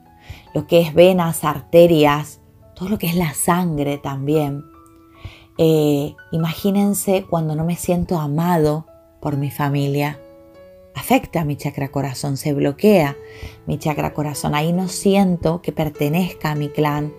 lo 0.53 0.65
que 0.65 0.79
es 0.79 0.93
venas, 0.93 1.43
arterias, 1.43 2.39
todo 2.75 2.87
lo 2.87 2.97
que 2.97 3.07
es 3.07 3.15
la 3.15 3.33
sangre 3.33 3.97
también. 3.97 4.63
Eh, 5.57 6.15
imagínense 6.31 7.25
cuando 7.29 7.55
no 7.55 7.65
me 7.65 7.75
siento 7.75 8.17
amado 8.17 8.87
por 9.19 9.35
mi 9.35 9.51
familia. 9.51 10.17
Afecta 10.95 11.45
mi 11.45 11.55
chakra 11.55 11.89
corazón, 11.89 12.37
se 12.37 12.53
bloquea 12.53 13.17
mi 13.65 13.77
chakra 13.77 14.13
corazón. 14.13 14.55
Ahí 14.55 14.73
no 14.73 14.87
siento 14.87 15.61
que 15.61 15.71
pertenezca 15.71 16.51
a 16.51 16.55
mi 16.55 16.69
clan, 16.69 17.13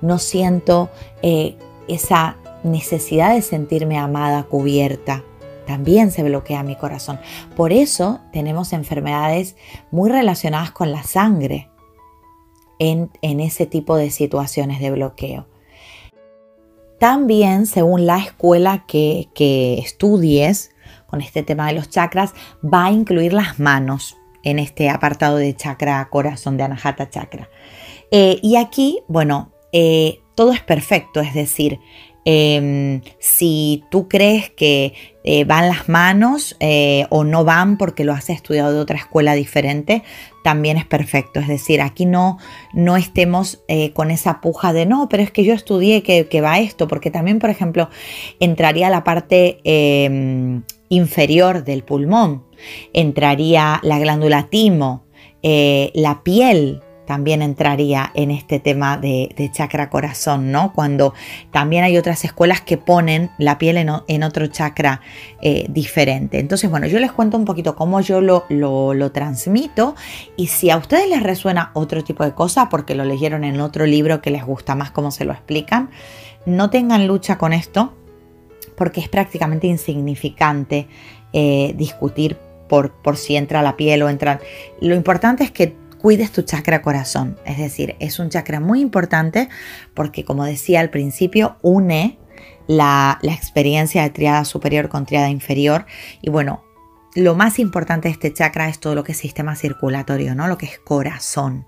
no 0.00 0.18
siento 0.18 0.90
eh, 1.22 1.56
esa 1.88 2.36
necesidad 2.64 3.34
de 3.34 3.42
sentirme 3.42 3.98
amada, 3.98 4.44
cubierta. 4.44 5.24
También 5.66 6.10
se 6.10 6.22
bloquea 6.22 6.62
mi 6.62 6.76
corazón. 6.76 7.20
Por 7.56 7.72
eso 7.72 8.20
tenemos 8.32 8.72
enfermedades 8.72 9.56
muy 9.90 10.10
relacionadas 10.10 10.72
con 10.72 10.90
la 10.90 11.02
sangre 11.02 11.70
en, 12.80 13.10
ese 13.40 13.66
tipo 13.66 13.96
de 13.96 14.10
situaciones 14.10 14.80
de 14.80 14.90
bloqueo. 14.90 15.46
También, 16.98 17.66
según 17.66 18.06
la 18.06 18.18
escuela 18.18 18.84
que, 18.86 19.28
estudies 19.78 20.69
con 21.10 21.20
este 21.20 21.42
tema 21.42 21.66
de 21.66 21.74
los 21.74 21.90
chakras, 21.90 22.32
va 22.62 22.86
a 22.86 22.92
incluir 22.92 23.32
las 23.32 23.58
manos 23.58 24.16
en 24.42 24.58
este 24.58 24.88
apartado 24.88 25.36
de 25.36 25.54
chakra 25.54 26.08
corazón 26.10 26.56
de 26.56 26.64
Anahata 26.64 27.10
Chakra. 27.10 27.48
Eh, 28.10 28.38
y 28.42 28.56
aquí, 28.56 29.00
bueno, 29.08 29.52
eh, 29.72 30.20
todo 30.34 30.52
es 30.52 30.60
perfecto, 30.60 31.20
es 31.20 31.34
decir, 31.34 31.78
Em, 32.26 33.00
si 33.18 33.82
tú 33.90 34.06
crees 34.06 34.50
que 34.50 34.92
eh, 35.24 35.44
van 35.44 35.68
las 35.68 35.88
manos 35.88 36.54
o 37.08 37.24
no 37.24 37.44
van 37.44 37.78
porque 37.78 38.04
lo 38.04 38.12
has 38.12 38.28
estudiado 38.28 38.74
de 38.74 38.78
otra 38.80 38.98
escuela 38.98 39.34
diferente, 39.34 40.02
también 40.44 40.76
es 40.76 40.84
perfecto. 40.84 41.40
Es 41.40 41.48
decir, 41.48 41.80
aquí 41.80 42.04
no, 42.04 42.36
no 42.74 42.98
estemos 42.98 43.62
con 43.94 44.10
esa 44.10 44.42
puja 44.42 44.74
de 44.74 44.84
no, 44.84 45.08
pero 45.08 45.22
es 45.22 45.30
que 45.30 45.44
yo 45.44 45.54
estudié 45.54 46.02
que, 46.02 46.28
que, 46.28 46.42
va 46.42 46.58
esto, 46.58 46.88
porque 46.88 47.10
también, 47.10 47.38
por 47.38 47.48
ejemplo, 47.48 47.88
entraría 48.38 48.90
la 48.90 49.02
parte 49.02 49.60
em, 49.64 50.62
inferior 50.90 51.64
del 51.64 51.82
pulmón, 51.82 52.44
entraría 52.92 53.80
la 53.82 53.98
glándula 53.98 54.48
timo, 54.50 55.06
la 55.42 56.20
piel, 56.22 56.82
también 57.10 57.42
entraría 57.42 58.12
en 58.14 58.30
este 58.30 58.60
tema 58.60 58.96
de, 58.96 59.50
chakra 59.52 59.90
corazón, 59.90 60.52
¿no? 60.52 60.72
Cuando 60.72 61.12
también 61.50 61.82
hay 61.82 61.98
otras 61.98 62.24
escuelas 62.24 62.60
que 62.60 62.76
ponen 62.76 63.32
la 63.36 63.58
piel 63.58 63.78
en, 63.78 64.22
otro 64.22 64.46
chakra 64.46 65.00
eh, 65.42 65.66
diferente. 65.70 66.38
Entonces, 66.38 66.70
bueno, 66.70 66.86
yo 66.86 67.00
les 67.00 67.10
cuento 67.10 67.36
un 67.36 67.44
poquito 67.44 67.74
cómo 67.74 68.00
yo 68.00 68.20
lo, 68.20 68.44
lo, 68.48 69.10
transmito 69.10 69.96
y 70.36 70.46
si 70.46 70.70
a 70.70 70.76
ustedes 70.76 71.08
les 71.08 71.24
resuena 71.24 71.72
otro 71.74 72.04
tipo 72.04 72.22
de 72.22 72.32
cosa, 72.32 72.68
porque 72.68 72.94
lo 72.94 73.04
leyeron 73.04 73.42
en 73.42 73.60
otro 73.60 73.86
libro 73.86 74.22
que 74.22 74.30
les 74.30 74.46
gusta 74.46 74.76
más 74.76 74.92
cómo 74.92 75.10
se 75.10 75.24
lo 75.24 75.32
explican, 75.32 75.90
no 76.46 76.70
tengan 76.70 77.08
lucha 77.08 77.38
con 77.38 77.52
esto, 77.52 77.92
porque 78.80 79.00
es 79.00 79.10
prácticamente 79.10 79.66
insignificante 79.66 80.88
eh, 81.34 81.74
discutir 81.76 82.38
por, 82.66 82.92
por 83.02 83.18
si 83.18 83.36
entra 83.36 83.60
la 83.60 83.76
piel 83.76 84.02
o 84.02 84.08
entra. 84.08 84.40
Lo 84.80 84.94
importante 84.94 85.44
es 85.44 85.50
que 85.50 85.76
cuides 86.00 86.32
tu 86.32 86.40
chakra 86.40 86.80
corazón. 86.80 87.38
Es 87.44 87.58
decir, 87.58 87.94
es 87.98 88.18
un 88.18 88.30
chakra 88.30 88.58
muy 88.58 88.80
importante 88.80 89.50
porque, 89.92 90.24
como 90.24 90.46
decía 90.46 90.80
al 90.80 90.88
principio, 90.88 91.58
une 91.60 92.18
la, 92.66 93.18
experiencia 93.22 94.02
de 94.02 94.08
triada 94.08 94.46
superior 94.46 94.88
con 94.88 95.04
triada 95.04 95.28
inferior. 95.28 95.84
Y 96.22 96.30
bueno, 96.30 96.62
lo 97.14 97.34
más 97.34 97.58
importante 97.58 98.08
de 98.08 98.12
este 98.12 98.32
chakra 98.32 98.70
es 98.70 98.80
todo 98.80 98.94
lo 98.94 99.04
que 99.04 99.12
es 99.12 99.18
sistema 99.18 99.56
circulatorio, 99.56 100.34
¿no? 100.34 100.48
Lo 100.48 100.56
que 100.56 100.64
es 100.64 100.78
corazón. 100.78 101.66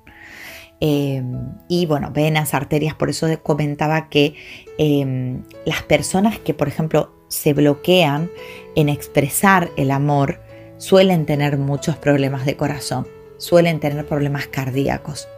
Em, 0.84 1.54
y 1.68 1.86
bueno, 1.86 2.10
venas, 2.12 2.54
arterias, 2.54 2.96
por 2.96 3.08
eso 3.08 3.28
comentaba 3.42 4.08
que 4.08 4.34
em, 4.78 5.44
las 5.64 5.82
personas 5.82 6.40
que, 6.40 6.54
por 6.54 6.66
ejemplo, 6.66 7.14
se 7.28 7.52
bloquean 7.52 8.30
en 8.74 8.88
expresar 8.88 9.70
el 9.76 9.92
amor 9.92 10.40
suelen 10.78 11.24
tener 11.24 11.56
muchos 11.56 11.96
problemas 11.96 12.44
de 12.44 12.56
corazón 12.56 13.06
suelen 13.42 13.80
tener 13.80 14.06
problemas 14.06 14.46
cardíacos. 14.46 15.28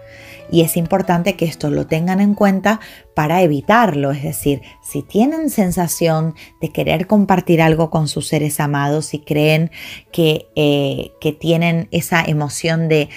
Y 0.50 0.60
es 0.60 0.76
importante 0.76 1.36
que 1.36 1.44
esto 1.44 1.70
lo 1.70 1.86
tengan 1.86 2.20
en 2.20 2.34
cuenta 2.34 2.80
para 3.14 3.42
evitarlo. 3.42 4.10
Es 4.10 4.22
decir, 4.22 4.62
si 4.82 5.02
tienen 5.02 5.50
sensación 5.50 6.34
de 6.60 6.70
querer 6.70 7.06
compartir 7.06 7.62
algo 7.62 7.90
con 7.90 8.08
sus 8.08 8.28
seres 8.28 8.60
amados, 8.60 9.06
si 9.06 9.20
creen 9.20 9.70
que, 10.12 10.48
eh, 10.56 11.12
que 11.20 11.32
tienen 11.32 11.88
esa 11.90 12.24
emoción 12.24 12.88
de, 12.88 13.08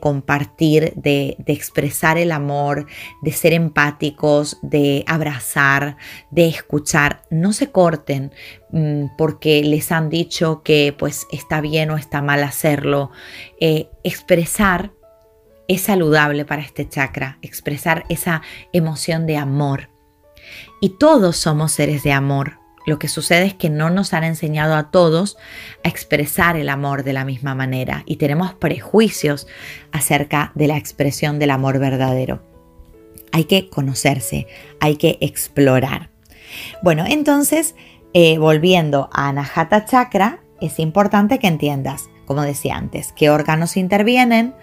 compartir, 0.00 0.92
de, 0.94 1.36
expresar 1.46 2.18
el 2.18 2.32
amor, 2.32 2.86
de 3.22 3.32
ser 3.32 3.52
empáticos, 3.52 4.58
de 4.62 5.04
abrazar, 5.06 5.96
de 6.30 6.48
escuchar, 6.48 7.22
no 7.30 7.52
se 7.52 7.70
corten 7.70 8.32
mm, 8.70 9.16
porque 9.16 9.62
les 9.62 9.90
han 9.90 10.10
dicho 10.10 10.62
que 10.62 10.94
pues 10.96 11.26
está 11.32 11.60
bien 11.60 11.90
o 11.90 11.96
está 11.96 12.22
mal 12.22 12.42
hacerlo. 12.42 13.10
Eh, 13.60 13.88
expresar 14.04 14.92
es 15.68 15.82
saludable 15.82 16.44
para 16.44 16.62
este 16.62 16.88
chakra, 16.88 17.38
expresar 17.42 18.04
esa 18.08 18.42
emoción 18.72 19.26
de 19.26 19.36
amor. 19.36 19.90
Y 20.80 20.90
todos 20.90 21.36
somos 21.36 21.72
seres 21.72 22.02
de 22.02 22.12
amor. 22.12 22.58
Lo 22.86 23.00
que 23.00 23.08
sucede 23.08 23.46
es 23.46 23.54
que 23.54 23.68
no 23.68 23.90
nos 23.90 24.12
han 24.12 24.22
enseñado 24.22 24.76
a 24.76 24.90
todos 24.92 25.36
a 25.82 25.88
expresar 25.88 26.56
el 26.56 26.68
amor 26.68 27.02
de 27.02 27.12
la 27.12 27.24
misma 27.24 27.54
manera 27.56 28.04
y 28.06 28.16
tenemos 28.16 28.54
prejuicios 28.54 29.48
acerca 29.90 30.52
de 30.54 30.68
la 30.68 30.76
expresión 30.76 31.40
del 31.40 31.50
amor 31.50 31.80
verdadero. 31.80 32.44
Hay 33.32 33.44
que 33.44 33.68
conocerse, 33.68 34.46
hay 34.78 34.96
que 34.96 35.18
explorar. 35.20 36.10
Bueno, 36.80 37.04
entonces, 37.06 37.74
eh, 38.14 38.38
volviendo 38.38 39.10
a 39.12 39.28
Anahata 39.28 39.84
Chakra, 39.84 40.40
es 40.60 40.78
importante 40.78 41.40
que 41.40 41.48
entiendas, 41.48 42.08
como 42.24 42.42
decía 42.42 42.76
antes, 42.76 43.12
qué 43.16 43.30
órganos 43.30 43.76
intervienen, 43.76 44.54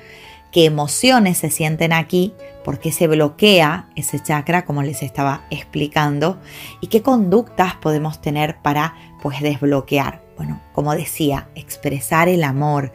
qué 0.54 0.66
emociones 0.66 1.40
se 1.40 1.50
sienten 1.50 1.92
aquí, 1.92 2.34
por 2.64 2.80
qué 2.80 2.92
se 2.92 3.08
bloquea 3.08 3.90
ese 3.96 4.22
chakra, 4.22 4.64
como 4.66 4.84
les 4.84 5.02
estaba 5.02 5.42
explicando, 5.50 6.40
y 6.80 6.88
qué 6.88 7.02
conductas 7.02 7.76
podemos 7.76 8.22
tener 8.22 8.58
para 8.62 8.96
pues 9.22 9.42
desbloquear. 9.42 10.22
Bueno, 10.38 10.62
como 10.72 10.96
decía, 10.96 11.50
expresar 11.56 12.30
el 12.30 12.44
amor. 12.44 12.94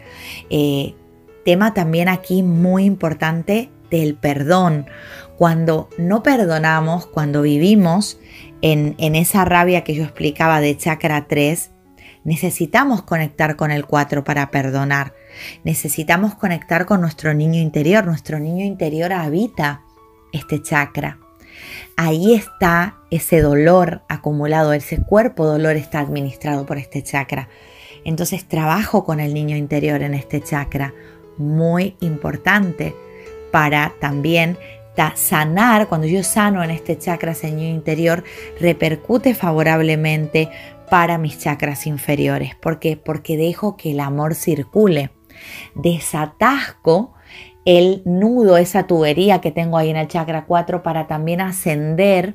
Eh, 0.50 0.94
tema 1.44 1.74
también 1.74 2.08
aquí 2.08 2.42
muy 2.44 2.84
importante 2.84 3.70
del 3.90 4.14
perdón. 4.14 4.86
Cuando 5.36 5.88
no 5.98 6.22
perdonamos, 6.22 7.06
cuando 7.06 7.42
vivimos 7.42 8.20
en, 8.62 8.94
en 8.98 9.16
esa 9.16 9.44
rabia 9.44 9.82
que 9.82 9.94
yo 9.94 10.04
explicaba 10.04 10.60
de 10.60 10.76
chakra 10.76 11.26
3, 11.26 11.72
necesitamos 12.28 13.02
conectar 13.02 13.56
con 13.56 13.70
el 13.70 13.86
4 13.86 14.22
para 14.22 14.50
perdonar. 14.50 15.14
Necesitamos 15.64 16.34
conectar 16.34 16.84
con 16.84 17.00
nuestro 17.00 17.32
niño 17.32 17.58
interior. 17.58 18.04
Nuestro 18.04 18.38
niño 18.38 18.64
interior 18.66 19.14
habita 19.14 19.82
este 20.32 20.62
chakra. 20.62 21.18
Ahí 21.96 22.34
está 22.34 22.98
ese 23.10 23.40
dolor 23.40 24.02
acumulado, 24.08 24.74
ese 24.74 25.02
cuerpo 25.02 25.46
dolor 25.46 25.76
está 25.76 26.00
administrado 26.00 26.66
por 26.66 26.76
este 26.76 27.02
chakra. 27.02 27.48
Entonces 28.04 28.46
trabajo 28.46 29.04
con 29.04 29.20
el 29.20 29.32
niño 29.32 29.56
interior 29.56 30.02
en 30.02 30.14
este 30.14 30.42
chakra, 30.42 30.92
muy 31.38 31.96
importante 32.00 32.94
para 33.50 33.94
también 34.00 34.58
sanar, 35.14 35.88
cuando 35.88 36.06
yo 36.06 36.22
sano 36.24 36.62
en 36.62 36.70
este 36.70 36.98
chakra, 36.98 37.34
niño 37.42 37.68
interior, 37.68 38.24
repercute 38.60 39.34
favorablemente 39.34 40.48
para 40.88 41.18
mis 41.18 41.38
chakras 41.38 41.86
inferiores. 41.86 42.54
¿Por 42.56 42.78
qué? 42.78 42.96
Porque 42.96 43.36
dejo 43.36 43.76
que 43.76 43.92
el 43.92 44.00
amor 44.00 44.34
circule 44.34 45.10
desatasco 45.74 47.14
el 47.64 48.02
nudo, 48.06 48.56
esa 48.56 48.86
tubería 48.86 49.40
que 49.40 49.52
tengo 49.52 49.76
ahí 49.76 49.90
en 49.90 49.96
el 49.96 50.08
chakra 50.08 50.46
4 50.46 50.82
para 50.82 51.06
también 51.06 51.42
ascender 51.42 52.34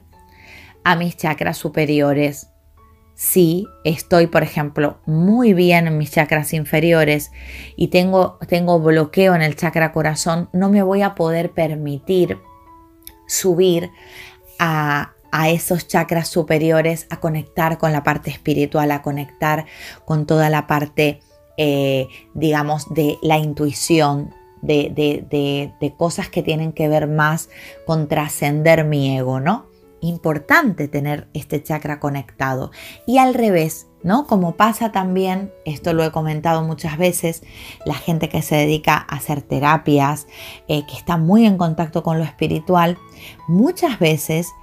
a 0.84 0.96
mis 0.96 1.18
chakras 1.18 1.58
superiores. 1.58 2.50
Si 3.16 3.66
estoy, 3.84 4.28
por 4.28 4.44
ejemplo, 4.44 5.00
muy 5.06 5.54
bien 5.54 5.88
en 5.88 5.98
mis 5.98 6.12
chakras 6.12 6.54
inferiores 6.54 7.32
y 7.76 7.88
tengo, 7.88 8.38
tengo 8.48 8.80
bloqueo 8.80 9.34
en 9.34 9.42
el 9.42 9.56
chakra 9.56 9.92
corazón, 9.92 10.50
no 10.54 10.70
me 10.70 10.84
voy 10.84 11.02
a 11.02 11.16
poder 11.16 11.52
permitir 11.52 12.38
subir 13.28 13.90
a, 14.60 15.14
a 15.34 15.50
esos 15.50 15.88
chakras 15.88 16.28
superiores, 16.28 17.08
a 17.10 17.20
conectar 17.20 17.80
con 17.80 17.92
la 17.92 18.04
parte 18.04 18.30
espiritual, 18.30 18.92
a 18.92 19.02
conectar 19.02 19.66
con 20.06 20.28
toda 20.28 20.52
la 20.52 20.68
parte, 20.68 21.22
eh, 21.58 22.08
digamos, 22.36 22.94
de 22.94 23.18
la 23.24 23.40
intuición, 23.40 24.32
de, 24.62 25.94
cosas 25.98 26.30
que 26.30 26.44
tienen 26.44 26.72
que 26.72 26.88
ver 26.88 27.08
más 27.08 27.50
con 27.88 28.08
trascender 28.08 28.86
mi 28.86 29.18
ego, 29.18 29.40
¿no? 29.40 29.66
Importante 30.02 30.88
tener 30.88 31.28
este 31.34 31.64
chakra 31.64 32.00
conectado. 32.00 32.70
Y 33.08 33.18
al 33.18 33.34
revés, 33.34 33.88
¿no? 34.04 34.28
Como 34.28 34.56
pasa 34.56 34.92
también, 34.92 35.52
esto 35.66 35.94
lo 35.94 36.04
he 36.04 36.12
comentado 36.12 36.62
muchas 36.62 37.00
veces, 37.00 37.42
la 37.86 37.96
gente 37.96 38.30
que 38.30 38.44
se 38.44 38.56
dedica 38.56 38.98
a 38.98 39.16
hacer 39.16 39.42
terapias, 39.42 40.28
eh, 40.68 40.86
que 40.86 40.96
está 40.96 41.18
muy 41.18 41.48
en 41.48 41.58
contacto 41.58 42.04
con 42.04 42.20
lo 42.20 42.24
espiritual, 42.24 43.00
muchas 43.48 43.98
veces 43.98 44.54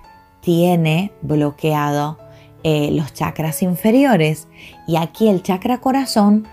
tiene 0.40 1.12
bloqueado 1.23 2.18
eh, 2.62 2.90
los 2.92 3.12
chakras 3.14 3.62
inferiores. 3.62 4.49
Y 4.87 4.97
aquí 4.97 5.28
el 5.28 5.42
chakra 5.42 5.78
corazón 5.78 6.47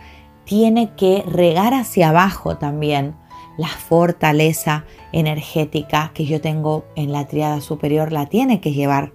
tiene 0.45 0.93
que 0.95 1.23
regar 1.27 1.73
hacia 1.73 2.09
abajo 2.09 2.57
también 2.57 3.15
la 3.57 3.67
fortaleza 3.67 4.85
energética 5.11 6.11
que 6.13 6.25
yo 6.25 6.39
tengo 6.39 6.85
en 6.95 7.11
la 7.11 7.27
triada 7.27 7.59
superior 7.59 8.11
la 8.11 8.27
tiene 8.27 8.61
que 8.61 8.71
llevar 8.71 9.11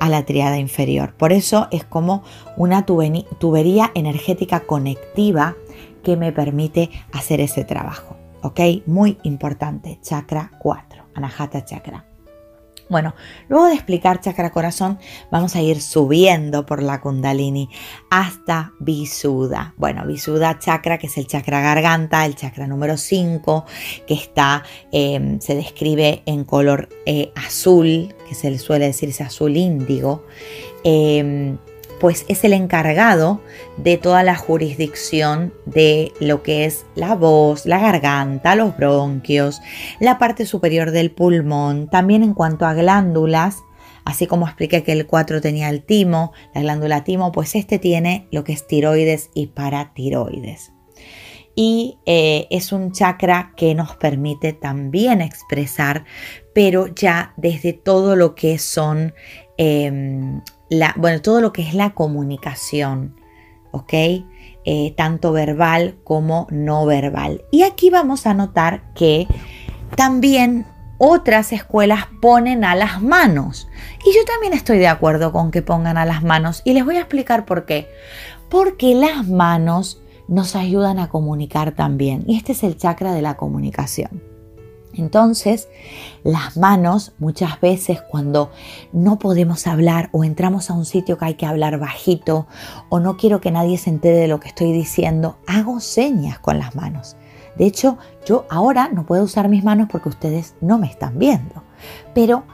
a 0.00 0.08
la 0.08 0.24
triada 0.24 0.58
inferior. 0.58 1.14
Por 1.14 1.32
eso 1.32 1.68
es 1.70 1.84
como 1.84 2.22
una 2.56 2.84
tubería 2.84 3.90
energética 3.94 4.60
conectiva 4.60 5.56
que 6.02 6.16
me 6.16 6.32
permite 6.32 6.90
hacer 7.12 7.40
ese 7.40 7.64
trabajo. 7.64 8.16
¿Ok? 8.42 8.60
Muy 8.86 9.18
importante. 9.22 9.98
Chakra 10.02 10.50
4. 10.58 11.04
Anahata 11.14 11.64
Chakra. 11.64 12.15
Bueno, 12.88 13.14
luego 13.48 13.66
de 13.66 13.74
explicar 13.74 14.20
chakra 14.20 14.50
corazón, 14.50 14.98
vamos 15.32 15.56
a 15.56 15.60
ir 15.60 15.80
subiendo 15.80 16.66
por 16.66 16.82
la 16.82 17.00
kundalini 17.00 17.68
hasta 18.10 18.74
Visuddha. 18.78 19.74
Bueno, 19.76 20.06
Visuddha 20.06 20.60
chakra, 20.60 20.96
que 20.96 21.08
es 21.08 21.18
el 21.18 21.26
chakra 21.26 21.60
garganta, 21.60 22.24
el 22.24 22.36
chakra 22.36 22.68
número 22.68 22.96
5, 22.96 23.64
que 24.06 24.14
está, 24.14 24.62
em, 24.92 25.40
se 25.40 25.56
describe 25.56 26.22
en 26.26 26.44
color 26.44 26.88
eh, 27.06 27.32
azul, 27.34 28.14
que 28.28 28.36
se 28.36 28.50
le 28.52 28.58
suele 28.58 28.86
decirse 28.86 29.24
azul 29.24 29.56
índigo. 29.56 30.24
Em, 30.84 31.58
pues 32.00 32.24
es 32.28 32.44
el 32.44 32.52
encargado 32.52 33.40
de 33.76 33.96
toda 33.96 34.22
la 34.22 34.36
jurisdicción 34.36 35.52
de 35.64 36.12
lo 36.20 36.42
que 36.42 36.64
es 36.64 36.86
la 36.94 37.14
voz, 37.14 37.66
la 37.66 37.78
garganta, 37.78 38.54
los 38.54 38.76
bronquios, 38.76 39.60
la 40.00 40.18
parte 40.18 40.46
superior 40.46 40.90
del 40.90 41.10
pulmón, 41.10 41.88
también 41.88 42.22
en 42.22 42.34
cuanto 42.34 42.66
a 42.66 42.74
glándulas, 42.74 43.62
así 44.04 44.26
como 44.26 44.46
expliqué 44.46 44.82
que 44.82 44.92
el 44.92 45.06
4 45.06 45.40
tenía 45.40 45.70
el 45.70 45.82
timo, 45.82 46.32
la 46.54 46.60
glándula 46.62 47.04
timo, 47.04 47.32
pues 47.32 47.54
este 47.54 47.78
tiene 47.78 48.28
lo 48.30 48.44
que 48.44 48.52
es 48.52 48.66
tiroides 48.66 49.30
y 49.34 49.48
paratiroides. 49.48 50.72
Y 51.58 51.96
eh, 52.04 52.46
es 52.50 52.70
un 52.70 52.92
chakra 52.92 53.54
que 53.56 53.74
nos 53.74 53.96
permite 53.96 54.52
también 54.52 55.22
expresar, 55.22 56.04
pero 56.54 56.86
ya 56.94 57.32
desde 57.38 57.72
todo 57.72 58.14
lo 58.14 58.34
que 58.34 58.58
son 58.58 59.14
em, 60.70 60.92
bueno, 60.96 61.20
todo 61.22 61.40
lo 61.40 61.52
que 61.52 61.62
es 61.62 61.74
la 61.74 61.90
comunicación, 61.90 63.16
¿ok? 63.70 63.92
Eh, 64.64 64.94
tanto 64.96 65.32
verbal 65.32 65.96
como 66.02 66.46
no 66.50 66.86
verbal. 66.86 67.44
Y 67.50 67.62
aquí 67.62 67.90
vamos 67.90 68.26
a 68.26 68.34
notar 68.34 68.92
que 68.94 69.28
también 69.94 70.66
otras 70.98 71.52
escuelas 71.52 72.06
ponen 72.20 72.64
a 72.64 72.74
las 72.74 73.02
manos. 73.02 73.68
Y 74.04 74.14
yo 74.14 74.24
también 74.24 74.52
estoy 74.52 74.78
de 74.78 74.88
acuerdo 74.88 75.32
con 75.32 75.50
que 75.50 75.62
pongan 75.62 75.98
a 75.98 76.04
las 76.04 76.22
manos. 76.22 76.62
Y 76.64 76.72
les 76.72 76.84
voy 76.84 76.96
a 76.96 77.00
explicar 77.00 77.44
por 77.44 77.64
qué. 77.64 77.88
Porque 78.48 78.94
las 78.94 79.28
manos 79.28 80.02
nos 80.28 80.56
ayudan 80.56 80.98
a 80.98 81.08
comunicar 81.08 81.72
también. 81.72 82.24
Y 82.26 82.36
este 82.36 82.52
es 82.52 82.62
el 82.62 82.76
chakra 82.76 83.12
de 83.12 83.22
la 83.22 83.36
comunicación. 83.36 84.35
Entonces, 84.96 85.68
las 86.24 86.56
manos 86.56 87.12
muchas 87.18 87.60
veces 87.60 88.00
cuando 88.02 88.50
no 88.92 89.18
podemos 89.18 89.66
hablar 89.66 90.08
o 90.12 90.24
entramos 90.24 90.70
a 90.70 90.74
un 90.74 90.86
sitio 90.86 91.18
que 91.18 91.26
hay 91.26 91.34
que 91.34 91.46
hablar 91.46 91.78
bajito 91.78 92.46
o 92.88 92.98
no 92.98 93.16
quiero 93.16 93.40
que 93.40 93.50
nadie 93.50 93.78
se 93.78 93.90
entere 93.90 94.16
de 94.16 94.28
lo 94.28 94.40
que 94.40 94.48
estoy 94.48 94.72
diciendo, 94.72 95.36
hago 95.46 95.80
señas 95.80 96.38
con 96.38 96.58
las 96.58 96.74
manos. 96.74 97.16
De 97.56 97.66
hecho, 97.66 97.98
yo 98.26 98.46
ahora 98.50 98.88
no 98.88 99.06
puedo 99.06 99.24
usar 99.24 99.48
mis 99.48 99.64
manos 99.64 99.88
porque 99.90 100.08
ustedes 100.08 100.54
no 100.60 100.78
me 100.78 100.86
están 100.86 101.18
viendo. 101.18 101.62
Pero 102.14 102.44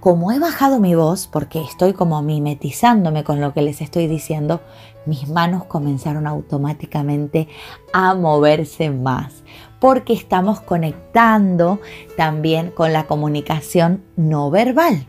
como 0.00 0.32
he 0.32 0.38
bajado 0.38 0.80
mi 0.80 0.94
voz, 0.94 1.26
porque 1.26 1.62
estoy 1.62 1.94
como 1.94 2.20
mimetizándome 2.20 3.24
con 3.24 3.40
lo 3.40 3.54
que 3.54 3.62
les 3.62 3.80
estoy 3.80 4.06
diciendo, 4.06 4.60
mis 5.06 5.28
manos 5.28 5.64
comenzaron 5.64 6.26
automáticamente 6.26 7.48
a 7.92 8.14
moverse 8.14 8.90
más 8.90 9.42
porque 9.84 10.14
estamos 10.14 10.62
conectando 10.62 11.78
también 12.16 12.70
con 12.70 12.94
la 12.94 13.04
comunicación 13.04 14.02
no 14.16 14.50
verbal. 14.50 15.06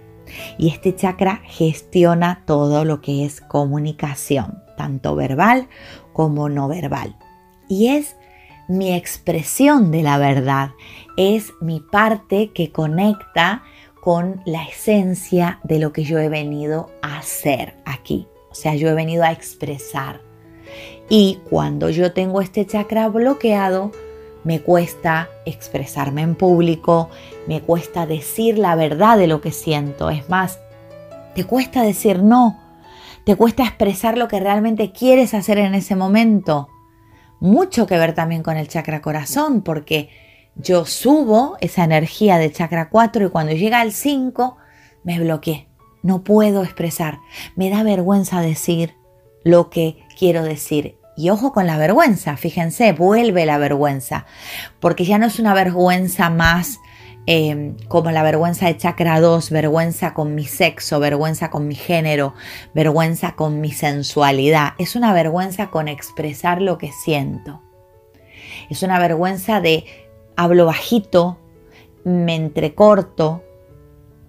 Y 0.58 0.68
este 0.68 0.94
chakra 0.94 1.40
gestiona 1.46 2.44
todo 2.46 2.84
lo 2.84 3.00
que 3.00 3.24
es 3.24 3.40
comunicación, 3.40 4.62
tanto 4.76 5.16
verbal 5.16 5.70
como 6.12 6.50
no 6.50 6.68
verbal. 6.68 7.16
Y 7.70 7.88
es 7.88 8.18
mi 8.68 8.94
expresión 8.94 9.92
de 9.92 10.04
la 10.04 10.18
verdad, 10.18 10.72
es 11.16 11.54
mi 11.62 11.80
parte 11.80 12.52
que 12.52 12.74
conecta 12.74 13.64
con 14.02 14.42
la 14.46 14.66
esencia 14.66 15.62
de 15.64 15.80
lo 15.80 15.94
que 15.94 16.04
yo 16.04 16.20
he 16.20 16.28
venido 16.28 16.90
a 17.02 17.20
hacer 17.20 17.78
aquí. 17.86 18.28
O 18.52 18.56
sea, 18.56 18.76
yo 18.76 18.90
he 18.90 18.94
venido 18.94 19.24
a 19.24 19.32
expresar. 19.32 20.20
Y 21.08 21.40
cuando 21.50 21.90
yo 21.90 22.12
tengo 22.12 22.42
este 22.42 22.66
chakra 22.66 23.08
bloqueado, 23.08 23.94
me 24.46 24.62
cuesta 24.62 25.28
expresarme 25.46 26.22
en 26.22 26.36
público, 26.36 27.10
me 27.48 27.62
cuesta 27.62 28.06
decir 28.06 28.58
la 28.58 28.76
verdad 28.76 29.18
de 29.18 29.28
lo 29.28 29.42
que 29.42 29.52
siento. 29.52 30.10
Es 30.10 30.30
más, 30.30 30.60
te 31.34 31.44
cuesta 31.44 31.82
decir 31.82 32.24
no, 32.24 32.58
te 33.26 33.36
cuesta 33.36 33.64
expresar 33.64 34.18
lo 34.18 34.28
que 34.28 34.40
realmente 34.40 34.92
quieres 34.92 35.34
hacer 35.34 35.58
en 35.58 35.74
ese 35.74 35.96
momento. 35.96 36.70
Mucho 37.40 37.88
que 37.88 37.98
ver 37.98 38.14
también 38.14 38.44
con 38.44 38.56
el 38.56 38.68
chakra 38.68 39.02
corazón, 39.02 39.62
porque 39.62 40.10
yo 40.56 40.86
subo 40.86 41.58
esa 41.60 41.84
energía 41.84 42.38
de 42.38 42.52
chakra 42.52 42.90
4 42.90 43.26
y 43.26 43.30
cuando 43.30 43.54
llega 43.54 43.82
al 43.82 43.92
5 43.92 44.58
me 45.04 45.20
bloqueé. 45.20 45.68
No 46.04 46.24
puedo 46.24 46.64
expresar. 46.64 47.18
Me 47.56 47.72
da 47.72 47.82
vergüenza 47.82 48.42
decir 48.42 48.96
lo 49.44 49.72
que 49.72 50.04
quiero 50.18 50.44
decir. 50.44 50.98
Y 51.18 51.30
ojo 51.30 51.54
con 51.54 51.66
la 51.66 51.78
vergüenza, 51.78 52.36
fíjense, 52.36 52.92
vuelve 52.92 53.46
la 53.46 53.58
vergüenza, 53.58 54.26
porque 54.80 55.06
ya 55.06 55.18
no 55.18 55.28
es 55.28 55.40
una 55.40 55.54
vergüenza 55.54 56.30
más 56.30 56.80
em, 57.26 57.78
como 57.88 58.12
la 58.12 58.22
vergüenza 58.22 58.68
de 58.68 58.78
chakra 58.78 59.22
2, 59.22 59.50
vergüenza 59.50 60.14
con 60.14 60.36
mi 60.36 60.44
sexo, 60.44 61.00
vergüenza 61.00 61.50
con 61.50 61.68
mi 61.68 61.76
género, 61.76 62.34
vergüenza 62.74 63.36
con 63.36 63.62
mi 63.62 63.72
sensualidad, 63.72 64.74
es 64.78 64.96
una 64.98 65.14
vergüenza 65.14 65.72
con 65.72 65.88
expresar 65.88 66.62
lo 66.62 66.78
que 66.78 66.92
siento. 66.92 67.62
Es 68.70 68.84
una 68.84 69.00
vergüenza 69.00 69.62
de 69.62 69.86
hablo 70.36 70.66
bajito, 70.66 71.38
me 72.04 72.36
entrecorto, 72.36 73.45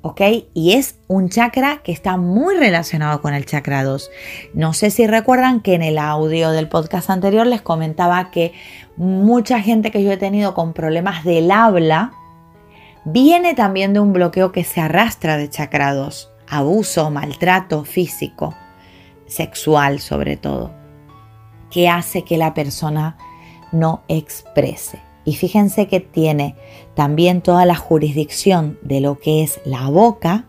¿ok? 0.06 0.20
Y 0.54 0.74
es 0.74 1.00
un 1.08 1.28
chakra 1.30 1.80
que 1.82 1.90
está 1.90 2.16
muy 2.16 2.56
relacionado 2.56 3.20
con 3.20 3.34
el 3.34 3.44
chakra 3.44 3.82
2. 3.82 4.08
No 4.54 4.72
sé 4.72 4.90
si 4.90 5.04
recuerdan 5.08 5.60
que 5.60 5.74
en 5.74 5.82
el 5.82 5.98
audio 5.98 6.52
del 6.52 6.68
podcast 6.68 7.10
anterior 7.10 7.44
les 7.44 7.60
comentaba 7.60 8.30
que 8.30 8.52
mucha 8.96 9.60
gente 9.60 9.90
que 9.90 10.04
yo 10.04 10.12
he 10.12 10.16
tenido 10.16 10.54
con 10.54 10.74
problemas 10.74 11.24
del 11.24 11.50
habla 11.50 12.12
viene 13.04 13.54
también 13.54 13.94
de 13.94 14.00
un 14.00 14.12
bloqueo 14.12 14.52
que 14.52 14.62
se 14.62 14.80
arrastra 14.80 15.36
de 15.36 15.50
chakra 15.50 15.92
2, 15.92 16.30
abuso, 16.46 17.10
maltrato 17.10 17.84
físico, 17.84 18.54
sexual 19.26 19.98
sobre 19.98 20.36
todo, 20.36 20.72
que 21.68 21.88
hace 21.88 22.22
que 22.22 22.38
la 22.38 22.54
persona 22.54 23.18
no 23.72 24.04
exprese. 24.06 25.05
Y 25.26 25.34
fíjense 25.34 25.88
que 25.88 26.00
tiene 26.00 26.54
también 26.94 27.42
toda 27.42 27.66
la 27.66 27.74
jurisdicción 27.74 28.78
de 28.80 29.00
lo 29.00 29.18
que 29.18 29.42
es 29.42 29.60
la 29.64 29.90
boca 29.90 30.46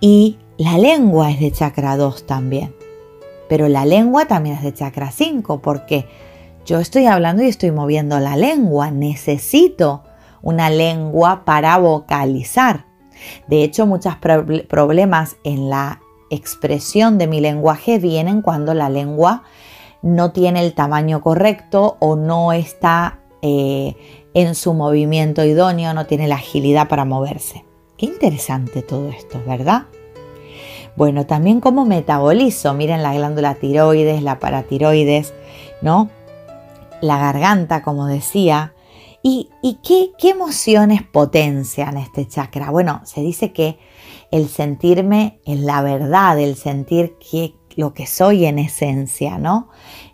y 0.00 0.38
la 0.56 0.78
lengua 0.78 1.30
es 1.30 1.38
de 1.38 1.52
chakra 1.52 1.96
2 1.96 2.26
también. 2.26 2.74
Pero 3.48 3.68
la 3.68 3.84
lengua 3.84 4.26
también 4.26 4.56
es 4.56 4.62
de 4.62 4.72
chakra 4.72 5.12
5 5.12 5.60
porque 5.60 6.06
yo 6.64 6.80
estoy 6.80 7.06
hablando 7.06 7.42
y 7.42 7.48
estoy 7.48 7.70
moviendo 7.70 8.18
la 8.18 8.34
lengua. 8.34 8.90
Necesito 8.90 10.04
una 10.40 10.70
lengua 10.70 11.44
para 11.44 11.76
vocalizar. 11.76 12.86
De 13.46 13.62
hecho, 13.62 13.86
muchos 13.86 14.16
problemas 14.68 15.36
en 15.44 15.68
la 15.68 16.00
expresión 16.30 17.18
de 17.18 17.26
mi 17.26 17.40
lenguaje 17.40 17.98
vienen 17.98 18.40
cuando 18.40 18.72
la 18.72 18.88
lengua 18.88 19.42
no 20.00 20.32
tiene 20.32 20.64
el 20.64 20.72
tamaño 20.72 21.20
correcto 21.20 21.98
o 22.00 22.16
no 22.16 22.52
está 22.52 23.18
eh, 23.42 23.96
en 24.34 24.54
su 24.54 24.72
movimiento 24.72 25.44
idóneo, 25.44 25.92
no 25.94 26.06
tiene 26.06 26.28
la 26.28 26.36
agilidad 26.36 26.88
para 26.88 27.04
moverse. 27.04 27.64
Qué 27.96 28.06
interesante 28.06 28.82
todo 28.82 29.10
esto, 29.10 29.42
¿verdad? 29.46 29.86
Bueno, 30.96 31.26
también 31.26 31.60
cómo 31.60 31.84
metabolizo, 31.84 32.74
miren 32.74 33.02
la 33.02 33.14
glándula 33.14 33.54
tiroides, 33.54 34.22
la 34.22 34.38
paratiroides, 34.38 35.32
¿no? 35.80 36.10
La 37.00 37.18
garganta, 37.18 37.82
como 37.82 38.06
decía. 38.06 38.74
¿Y, 39.24 39.50
qué, 39.84 40.10
qué 40.18 40.30
emociones 40.30 41.02
potencian 41.02 41.96
este 41.96 42.26
chakra? 42.26 42.70
Bueno, 42.70 43.00
se 43.04 43.20
dice 43.20 43.52
que 43.52 43.78
el 44.32 44.48
sentirme 44.48 45.38
en 45.44 45.64
la 45.64 45.80
verdad, 45.82 46.40
el 46.40 46.56
sentir 46.56 47.16
que, 47.18 47.54
lo 47.76 47.94
que 47.94 48.06
soy 48.06 48.46
en 48.46 48.58
esencia, 48.58 49.38
¿no? 49.38 49.68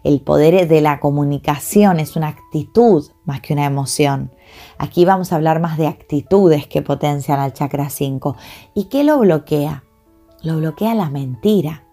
El 0.05 0.21
poder 0.21 0.68
de 0.68 0.81
la 0.81 1.01
comunicación 1.01 2.01
es 2.01 2.16
una 2.16 2.29
actitud 2.29 3.05
más 3.25 3.40
que 3.40 3.53
una 3.53 3.66
emoción. 3.66 4.33
Aquí 4.79 5.05
vamos 5.05 5.33
a 5.33 5.37
hablar 5.37 5.61
más 5.61 5.79
de 5.79 5.87
actitudes 5.87 6.66
que 6.66 6.83
potencian 6.83 7.40
al 7.40 7.53
chakra 7.53 7.90
5. 7.90 8.37
¿Y 8.75 8.85
qué 8.85 9.05
lo 9.05 9.18
bloquea? 9.18 9.85
Lo 10.42 10.59
bloquea 10.59 10.94
la 10.94 11.11
mentira. 11.11 11.85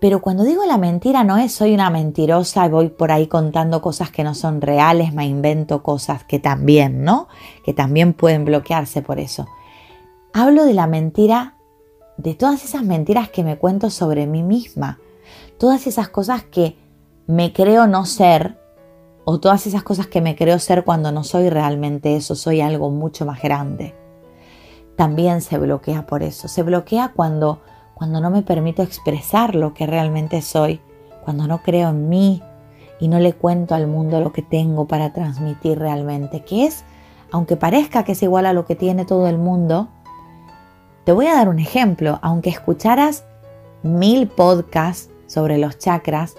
Pero 0.00 0.20
cuando 0.20 0.42
digo 0.42 0.64
la 0.66 0.78
mentira 0.78 1.22
no 1.22 1.38
es 1.38 1.52
soy 1.52 1.74
una 1.74 1.88
mentirosa 1.88 2.66
y 2.66 2.70
voy 2.70 2.88
por 2.88 3.12
ahí 3.12 3.28
contando 3.28 3.80
cosas 3.80 4.10
que 4.10 4.24
no 4.24 4.34
son 4.34 4.60
reales, 4.60 5.14
me 5.14 5.26
invento 5.26 5.84
cosas 5.84 6.24
que 6.24 6.40
también, 6.40 7.04
¿no? 7.04 7.28
Que 7.64 7.72
también 7.72 8.12
pueden 8.12 8.44
bloquearse 8.44 9.00
por 9.02 9.20
eso. 9.20 9.46
Hablo 10.32 10.64
de 10.64 10.74
la 10.74 10.88
mentira 10.88 11.54
de 12.16 12.34
todas 12.34 12.64
esas 12.64 12.82
mentiras 12.82 13.28
que 13.30 13.44
me 13.44 13.58
cuento 13.58 13.90
sobre 13.90 14.26
mí 14.26 14.42
misma, 14.42 14.98
todas 15.58 15.86
esas 15.86 16.08
cosas 16.08 16.42
que 16.42 16.76
me 17.26 17.52
creo 17.52 17.86
no 17.86 18.04
ser 18.04 18.58
o 19.24 19.38
todas 19.40 19.66
esas 19.66 19.82
cosas 19.82 20.06
que 20.06 20.20
me 20.20 20.36
creo 20.36 20.58
ser 20.58 20.84
cuando 20.84 21.12
no 21.12 21.24
soy 21.24 21.48
realmente 21.48 22.16
eso, 22.16 22.34
soy 22.34 22.60
algo 22.60 22.90
mucho 22.90 23.24
más 23.24 23.40
grande. 23.40 23.94
También 24.96 25.40
se 25.40 25.58
bloquea 25.58 26.06
por 26.06 26.22
eso, 26.22 26.48
se 26.48 26.62
bloquea 26.62 27.12
cuando 27.14 27.60
cuando 28.02 28.20
no 28.20 28.30
me 28.30 28.42
permito 28.42 28.82
expresar 28.82 29.54
lo 29.54 29.74
que 29.74 29.86
realmente 29.86 30.42
soy, 30.42 30.80
cuando 31.24 31.46
no 31.46 31.62
creo 31.62 31.90
en 31.90 32.08
mí 32.08 32.42
y 32.98 33.06
no 33.06 33.20
le 33.20 33.32
cuento 33.32 33.76
al 33.76 33.86
mundo 33.86 34.20
lo 34.20 34.32
que 34.32 34.42
tengo 34.42 34.88
para 34.88 35.12
transmitir 35.12 35.78
realmente, 35.78 36.40
que 36.40 36.66
es, 36.66 36.84
aunque 37.30 37.56
parezca 37.56 38.02
que 38.02 38.12
es 38.12 38.22
igual 38.24 38.46
a 38.46 38.52
lo 38.52 38.64
que 38.64 38.74
tiene 38.74 39.04
todo 39.04 39.28
el 39.28 39.38
mundo, 39.38 39.88
te 41.04 41.12
voy 41.12 41.26
a 41.26 41.34
dar 41.34 41.48
un 41.48 41.58
ejemplo. 41.58 42.18
Aunque 42.22 42.50
escucharas 42.50 43.24
mil 43.82 44.28
podcasts 44.28 45.10
sobre 45.26 45.58
los 45.58 45.78
chakras, 45.78 46.36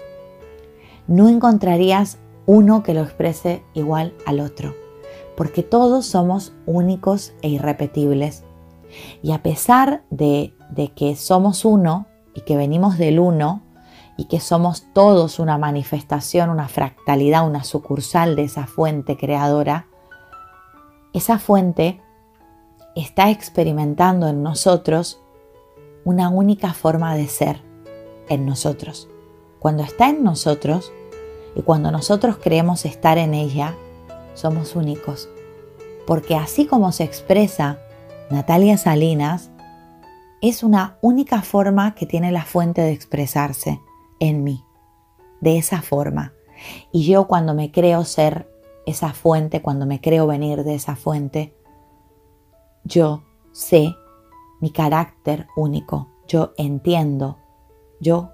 no 1.06 1.28
encontrarías 1.28 2.18
uno 2.46 2.82
que 2.82 2.94
lo 2.94 3.02
exprese 3.02 3.62
igual 3.74 4.14
al 4.26 4.40
otro, 4.40 4.74
porque 5.36 5.62
todos 5.62 6.06
somos 6.06 6.52
únicos 6.66 7.34
e 7.42 7.48
irrepetibles. 7.48 8.44
Y 9.22 9.32
a 9.32 9.42
pesar 9.42 10.04
de, 10.10 10.54
de 10.70 10.92
que 10.92 11.16
somos 11.16 11.64
uno 11.64 12.06
y 12.34 12.42
que 12.42 12.56
venimos 12.56 12.98
del 12.98 13.18
uno, 13.18 13.62
y 14.16 14.26
que 14.26 14.40
somos 14.40 14.86
todos 14.92 15.38
una 15.38 15.58
manifestación, 15.58 16.50
una 16.50 16.68
fractalidad, 16.68 17.46
una 17.46 17.64
sucursal 17.64 18.36
de 18.36 18.44
esa 18.44 18.66
fuente 18.66 19.16
creadora, 19.16 19.86
esa 21.12 21.38
fuente 21.38 22.00
está 23.02 23.30
experimentando 23.30 24.28
en 24.28 24.42
nosotros 24.42 25.20
una 26.04 26.28
única 26.28 26.74
forma 26.74 27.16
de 27.16 27.28
ser 27.28 27.62
en 28.28 28.46
nosotros. 28.46 29.08
Cuando 29.58 29.82
está 29.82 30.08
en 30.08 30.22
nosotros 30.22 30.92
y 31.56 31.62
cuando 31.62 31.90
nosotros 31.90 32.36
creemos 32.42 32.84
estar 32.84 33.18
en 33.18 33.34
ella, 33.34 33.74
somos 34.34 34.76
únicos. 34.76 35.28
Porque 36.06 36.36
así 36.36 36.66
como 36.66 36.92
se 36.92 37.04
expresa 37.04 37.78
Natalia 38.30 38.76
Salinas, 38.76 39.50
es 40.42 40.62
una 40.62 40.98
única 41.00 41.40
forma 41.42 41.94
que 41.94 42.04
tiene 42.04 42.30
la 42.30 42.44
fuente 42.44 42.82
de 42.82 42.92
expresarse 42.92 43.80
en 44.20 44.44
mí, 44.44 44.62
de 45.40 45.56
esa 45.56 45.80
forma. 45.80 46.34
Y 46.92 47.04
yo 47.04 47.26
cuando 47.26 47.54
me 47.54 47.72
creo 47.72 48.04
ser 48.04 48.50
esa 48.86 49.14
fuente, 49.14 49.62
cuando 49.62 49.86
me 49.86 50.00
creo 50.00 50.26
venir 50.26 50.64
de 50.64 50.74
esa 50.74 50.96
fuente, 50.96 51.54
yo 52.84 53.22
sé 53.52 53.96
mi 54.60 54.70
carácter 54.70 55.46
único, 55.56 56.08
yo 56.26 56.52
entiendo, 56.56 57.38
yo 58.00 58.30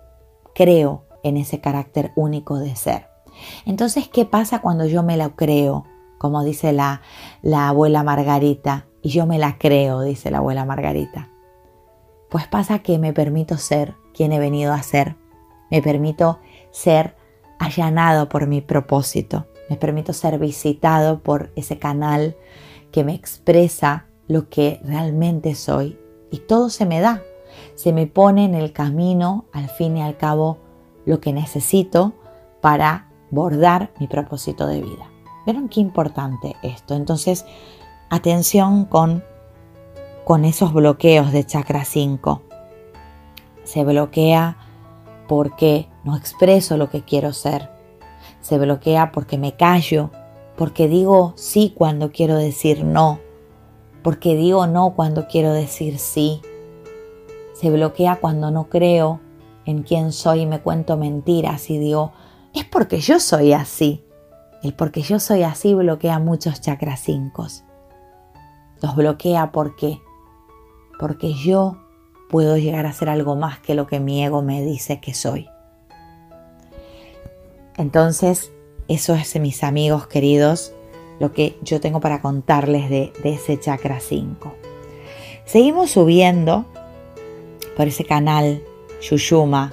creo 0.55 1.05
en 1.23 1.37
ese 1.37 1.61
carácter 1.61 2.13
único 2.17 2.59
de 2.59 2.77
ser. 2.77 3.09
Entonces, 3.65 4.09
¿qué 4.09 4.25
pasa 4.25 4.61
cuando 4.61 4.87
yo 4.87 5.03
me 5.03 5.17
lo 5.17 5.35
creo? 5.37 5.85
Como 6.19 6.45
dice 6.45 6.73
la, 6.73 7.01
la 7.43 7.69
abuela 7.69 8.03
Margarita, 8.03 8.87
y 9.03 9.11
yo 9.11 9.27
me 9.27 9.39
la 9.39 9.57
creo, 9.59 10.03
dice 10.03 10.31
la 10.31 10.39
abuela 10.39 10.65
Margarita. 10.65 11.31
Pues 12.29 12.47
pasa 12.47 12.81
que 12.81 12.99
me 12.99 13.13
permito 13.13 13.57
ser 13.57 13.95
quien 14.15 14.33
he 14.33 14.39
venido 14.39 14.73
a 14.73 14.83
ser, 14.83 15.17
me 15.71 15.83
permito 15.83 16.39
ser 16.71 17.17
allanado 17.59 18.29
por 18.29 18.47
mi 18.47 18.61
propósito, 18.61 19.47
me 19.69 19.77
permito 19.77 20.13
ser 20.13 20.39
visitado 20.39 21.23
por 21.23 21.51
ese 21.57 21.79
canal 21.79 22.37
que 22.93 23.05
me 23.05 23.15
expresa 23.15 24.07
lo 24.31 24.49
que 24.49 24.81
realmente 24.85 25.57
soy 25.57 25.99
y 26.31 26.39
todo 26.39 26.71
se 26.71 26.87
me 26.87 27.01
da. 27.01 27.21
Se 27.75 27.93
me 27.93 28.07
pone 28.07 28.45
en 28.45 28.55
el 28.55 28.73
camino, 28.73 29.47
al 29.53 29.69
fin 29.69 29.97
y 29.97 30.03
al 30.03 30.17
cabo, 30.17 30.59
lo 31.05 31.21
que 31.21 31.33
necesito 31.33 32.13
para 32.61 33.11
bordar 33.33 33.93
mi 33.99 34.07
propósito 34.07 34.69
de 34.69 34.83
vida. 34.83 35.11
¿Vieron 35.45 35.69
qué 35.69 35.81
importante 35.81 36.55
esto? 36.63 36.95
Entonces, 36.95 37.45
atención 38.09 38.85
con, 38.85 39.25
con 40.25 40.45
esos 40.45 40.73
bloqueos 40.73 41.33
de 41.33 41.45
chakra 41.45 41.85
5. 41.85 42.41
Se 43.65 43.83
bloquea 43.83 44.59
porque 45.27 45.89
no 46.05 46.17
expreso 46.17 46.77
lo 46.77 46.89
que 46.89 47.03
quiero 47.03 47.33
ser. 47.33 47.69
Se 48.43 48.59
bloquea 48.61 49.11
porque 49.11 49.39
me 49.39 49.57
callo, 49.57 50.11
porque 50.57 50.87
digo 50.87 51.33
sí 51.35 51.75
cuando 51.77 52.13
quiero 52.13 52.37
decir 52.37 52.85
no 52.85 53.19
porque 54.03 54.37
digo 54.37 54.67
no 54.67 54.95
cuando 54.95 55.27
quiero 55.27 55.53
decir 55.53 55.99
sí. 55.99 56.41
Se 57.55 57.71
bloquea 57.71 58.17
cuando 58.17 58.51
no 58.51 58.69
creo 58.69 59.21
en 59.67 59.83
quién 59.83 60.13
soy 60.13 60.41
y 60.41 60.47
me 60.47 60.61
cuento 60.61 60.97
mentiras 60.97 61.69
y 61.71 61.79
digo, 61.79 62.13
es 62.55 62.65
porque 62.65 63.01
yo 63.01 63.21
soy 63.21 63.53
así. 63.53 64.05
El 64.63 64.75
porque 64.75 65.03
yo 65.03 65.21
soy 65.21 65.43
así 65.43 65.75
bloquea 65.75 66.19
muchos 66.19 66.61
chakras 66.61 67.01
5. 67.01 67.47
Los 68.83 68.97
bloquea 68.97 69.53
porque 69.53 70.01
porque 70.99 71.33
yo 71.33 71.79
puedo 72.29 72.59
llegar 72.59 72.85
a 72.85 72.93
ser 72.93 73.09
algo 73.09 73.35
más 73.35 73.59
que 73.59 73.75
lo 73.75 73.87
que 73.87 74.01
mi 74.01 74.23
ego 74.23 74.43
me 74.43 74.63
dice 74.63 75.01
que 75.01 75.15
soy. 75.15 75.49
Entonces, 77.77 78.53
eso 78.89 79.15
es, 79.15 79.35
mis 79.41 79.65
amigos 79.65 80.07
queridos, 80.07 80.75
lo 81.21 81.33
que 81.33 81.57
yo 81.63 81.81
tengo 81.81 82.01
para 82.01 82.21
contarles 82.21 82.91
de, 82.91 83.13
ese 83.23 83.61
chakra 83.61 84.01
5. 84.01 84.53
Seguimos 85.45 85.93
subiendo 85.93 86.65
por 87.77 87.87
ese 87.87 88.05
canal 88.05 88.65
Yuyuma, 89.03 89.73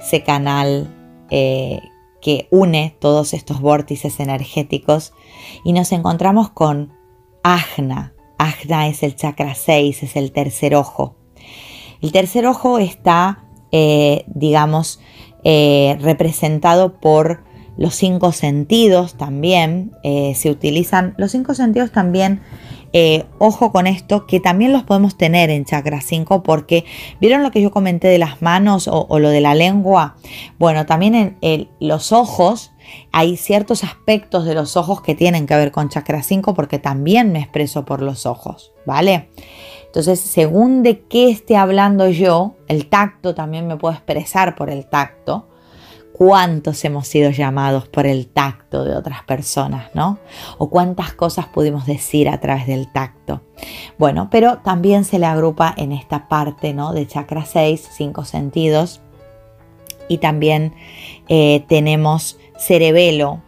ese 0.00 0.22
canal 0.22 0.92
eh, 1.30 1.80
que 2.20 2.48
une 2.50 2.96
todos 2.98 3.34
estos 3.34 3.60
vórtices 3.60 4.18
energéticos 4.18 5.12
y 5.62 5.74
nos 5.74 5.92
encontramos 5.92 6.50
con 6.50 6.92
Ajna. 7.42 8.14
Ajna 8.38 8.88
es 8.88 9.02
el 9.02 9.14
chakra 9.14 9.54
6, 9.54 10.02
es 10.02 10.16
el 10.16 10.32
tercer 10.32 10.74
ojo. 10.74 11.16
El 12.00 12.12
tercer 12.12 12.46
ojo 12.46 12.78
está, 12.78 13.44
eh, 13.72 14.24
digamos, 14.26 15.00
eh, 15.44 15.98
representado 16.00 16.98
por 16.98 17.44
los 17.76 17.94
cinco 17.94 18.32
sentidos 18.32 19.14
también 19.14 19.92
eh, 20.02 20.34
se 20.34 20.50
utilizan. 20.50 21.14
Los 21.16 21.32
cinco 21.32 21.54
sentidos 21.54 21.90
también, 21.90 22.40
eh, 22.92 23.24
ojo 23.38 23.72
con 23.72 23.86
esto, 23.86 24.26
que 24.26 24.38
también 24.38 24.72
los 24.72 24.84
podemos 24.84 25.16
tener 25.16 25.50
en 25.50 25.64
chakra 25.64 26.00
5 26.00 26.44
porque, 26.44 26.84
¿vieron 27.20 27.42
lo 27.42 27.50
que 27.50 27.60
yo 27.60 27.72
comenté 27.72 28.06
de 28.06 28.18
las 28.18 28.42
manos 28.42 28.88
o, 28.88 29.18
lo 29.18 29.30
de 29.30 29.40
la 29.40 29.56
lengua? 29.56 30.14
Bueno, 30.58 30.86
también 30.86 31.36
en 31.40 31.68
los 31.80 32.12
ojos 32.12 32.70
hay 33.10 33.36
ciertos 33.36 33.82
aspectos 33.82 34.44
de 34.44 34.54
los 34.54 34.76
ojos 34.76 35.00
que 35.00 35.16
tienen 35.16 35.46
que 35.46 35.56
ver 35.56 35.72
con 35.72 35.88
chakra 35.88 36.22
5 36.22 36.54
porque 36.54 36.78
también 36.78 37.32
me 37.32 37.40
expreso 37.40 37.84
por 37.84 38.00
los 38.00 38.26
ojos, 38.26 38.72
¿vale? 38.86 39.30
Entonces, 39.86 40.20
según 40.20 40.82
de 40.82 41.00
qué 41.00 41.30
esté 41.30 41.56
hablando 41.56 42.08
yo, 42.08 42.54
el 42.68 42.88
tacto 42.88 43.34
también 43.34 43.66
me 43.66 43.76
puedo 43.76 43.94
expresar 43.94 44.54
por 44.54 44.70
el 44.70 44.86
tacto 44.86 45.48
cuántos 46.16 46.84
hemos 46.84 47.08
sido 47.08 47.32
llamados 47.32 47.88
por 47.88 48.06
el 48.06 48.28
tacto 48.28 48.84
de 48.84 48.94
otras 48.94 49.24
personas, 49.24 49.90
¿no? 49.94 50.20
O 50.58 50.70
cuántas 50.70 51.12
cosas 51.12 51.46
pudimos 51.46 51.86
decir 51.86 52.28
a 52.28 52.38
través 52.38 52.68
del 52.68 52.90
tacto. 52.92 53.42
Bueno, 53.98 54.28
pero 54.30 54.58
también 54.58 55.04
se 55.04 55.18
le 55.18 55.26
agrupa 55.26 55.74
en 55.76 55.90
esta 55.90 56.28
parte, 56.28 56.72
¿no? 56.72 56.92
De 56.92 57.08
chakra 57.08 57.44
6, 57.44 57.88
cinco 57.92 58.24
sentidos. 58.24 59.00
Y 60.06 60.18
también 60.18 60.74
eh, 61.28 61.64
tenemos 61.68 62.38
cerebelo. 62.56 63.42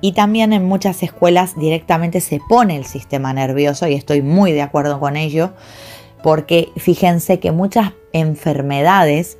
Y 0.00 0.12
también 0.12 0.54
en 0.54 0.64
muchas 0.64 1.02
escuelas 1.02 1.54
directamente 1.58 2.22
se 2.22 2.40
pone 2.48 2.76
el 2.76 2.86
sistema 2.86 3.34
nervioso 3.34 3.88
y 3.88 3.94
estoy 3.94 4.22
muy 4.22 4.52
de 4.52 4.62
acuerdo 4.62 5.00
con 5.00 5.18
ello 5.18 5.52
porque 6.22 6.72
fíjense 6.76 7.40
que 7.40 7.52
muchas 7.52 7.92
enfermedades 8.12 9.38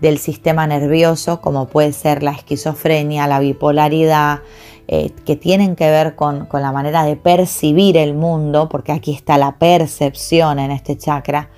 del 0.00 0.18
sistema 0.18 0.66
nervioso, 0.66 1.40
como 1.40 1.66
puede 1.66 1.92
ser 1.92 2.22
la 2.22 2.32
esquizofrenia, 2.32 3.26
la 3.26 3.40
bipolaridad, 3.40 4.40
eh, 4.88 5.10
que 5.24 5.36
tienen 5.36 5.74
que 5.74 5.90
ver 5.90 6.14
con, 6.14 6.46
con 6.46 6.62
la 6.62 6.70
manera 6.70 7.02
de 7.04 7.16
percibir 7.16 7.96
el 7.96 8.14
mundo, 8.14 8.68
porque 8.68 8.92
aquí 8.92 9.12
está 9.12 9.38
la 9.38 9.58
percepción 9.58 10.58
en 10.58 10.70
este 10.70 10.96
chakra, 10.96 11.50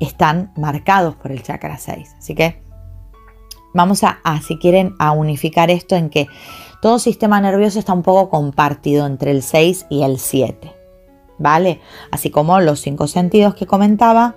están 0.00 0.52
marcados 0.56 1.16
por 1.16 1.32
el 1.32 1.42
chakra 1.42 1.78
6. 1.78 2.16
Así 2.18 2.34
que 2.34 2.62
vamos 3.74 4.04
a, 4.04 4.20
a, 4.22 4.40
si 4.42 4.58
quieren, 4.58 4.94
a 4.98 5.12
unificar 5.12 5.70
esto 5.70 5.96
en 5.96 6.08
que 6.08 6.28
todo 6.80 6.98
sistema 6.98 7.40
nervioso 7.40 7.78
está 7.78 7.92
un 7.92 8.02
poco 8.02 8.30
compartido 8.30 9.06
entre 9.06 9.32
el 9.32 9.42
6 9.42 9.86
y 9.90 10.02
el 10.02 10.18
7. 10.18 10.72
¿Vale? 11.38 11.80
Así 12.10 12.30
como 12.30 12.60
los 12.60 12.80
cinco 12.80 13.06
sentidos 13.06 13.54
que 13.54 13.66
comentaba, 13.66 14.36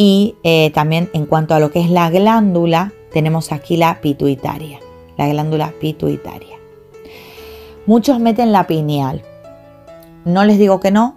y 0.00 0.36
eh, 0.44 0.70
también 0.70 1.10
en 1.12 1.26
cuanto 1.26 1.56
a 1.56 1.58
lo 1.58 1.72
que 1.72 1.80
es 1.80 1.90
la 1.90 2.08
glándula, 2.08 2.92
tenemos 3.12 3.50
aquí 3.50 3.76
la 3.76 4.00
pituitaria, 4.00 4.78
la 5.16 5.26
glándula 5.26 5.74
pituitaria. 5.80 6.56
Muchos 7.84 8.20
meten 8.20 8.52
la 8.52 8.68
pineal. 8.68 9.24
No 10.24 10.44
les 10.44 10.56
digo 10.56 10.78
que 10.78 10.92
no, 10.92 11.16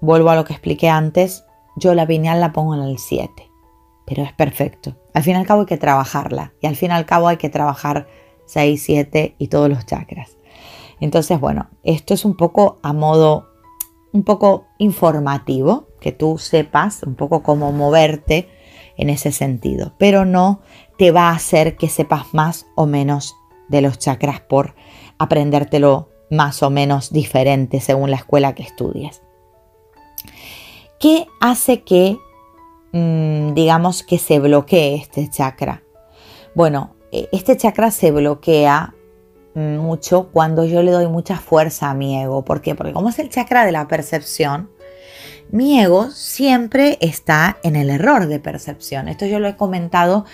vuelvo 0.00 0.30
a 0.30 0.34
lo 0.34 0.46
que 0.46 0.54
expliqué 0.54 0.88
antes, 0.88 1.44
yo 1.76 1.94
la 1.94 2.06
pineal 2.06 2.40
la 2.40 2.54
pongo 2.54 2.74
en 2.74 2.84
el 2.84 2.96
7, 2.96 3.50
pero 4.06 4.22
es 4.22 4.32
perfecto. 4.32 4.96
Al 5.12 5.22
fin 5.22 5.34
y 5.34 5.36
al 5.36 5.46
cabo 5.46 5.60
hay 5.60 5.66
que 5.66 5.76
trabajarla 5.76 6.54
y 6.62 6.68
al 6.68 6.76
fin 6.76 6.92
y 6.92 6.94
al 6.94 7.04
cabo 7.04 7.28
hay 7.28 7.36
que 7.36 7.50
trabajar 7.50 8.08
6, 8.46 8.82
7 8.82 9.34
y 9.36 9.48
todos 9.48 9.68
los 9.68 9.84
chakras. 9.84 10.38
Entonces, 11.00 11.38
bueno, 11.38 11.68
esto 11.84 12.14
es 12.14 12.24
un 12.24 12.34
poco 12.34 12.78
a 12.82 12.94
modo, 12.94 13.48
un 14.16 14.22
poco 14.22 14.64
informativo, 14.78 15.88
que 16.00 16.10
tú 16.10 16.38
sepas 16.38 17.02
un 17.02 17.16
poco 17.16 17.42
cómo 17.42 17.70
moverte 17.70 18.48
en 18.96 19.10
ese 19.10 19.30
sentido, 19.30 19.92
pero 19.98 20.24
no 20.24 20.62
te 20.96 21.10
va 21.10 21.28
a 21.28 21.34
hacer 21.34 21.76
que 21.76 21.90
sepas 21.90 22.32
más 22.32 22.66
o 22.76 22.86
menos 22.86 23.36
de 23.68 23.82
los 23.82 23.98
chakras 23.98 24.40
por 24.40 24.74
aprendértelo 25.18 26.08
más 26.30 26.62
o 26.62 26.70
menos 26.70 27.12
diferente 27.12 27.80
según 27.80 28.10
la 28.10 28.16
escuela 28.16 28.54
que 28.54 28.62
estudies. 28.62 29.22
¿Qué 30.98 31.26
hace 31.40 31.82
que, 31.82 32.16
mm, 32.92 33.52
digamos, 33.52 34.02
que 34.02 34.18
se 34.18 34.38
bloquee 34.38 34.94
este 34.94 35.28
chakra? 35.28 35.82
Bueno, 36.54 36.96
e, 37.12 37.28
este 37.32 37.58
chakra 37.58 37.90
se 37.90 38.12
bloquea 38.12 38.94
mucho 39.56 40.28
cuando 40.32 40.64
yo 40.64 40.82
le 40.82 40.92
doy 40.92 41.06
mucha 41.06 41.36
fuerza 41.36 41.90
a 41.90 41.94
mi 41.94 42.20
ego. 42.20 42.44
¿Por 42.44 42.60
qué? 42.60 42.74
Porque 42.74 42.92
como 42.92 43.08
es 43.08 43.18
el 43.18 43.30
chakra 43.30 43.64
de 43.64 43.72
la 43.72 43.88
percepción, 43.88 44.70
mi 45.50 45.80
ego 45.80 46.10
siempre 46.10 46.98
está 47.00 47.58
en 47.62 47.76
el 47.76 47.88
error 47.90 48.26
de 48.26 48.40
percepción. 48.40 49.08
Esto 49.08 49.26
yo 49.26 49.38
lo 49.38 49.48
he 49.48 49.56
comentado 49.56 50.24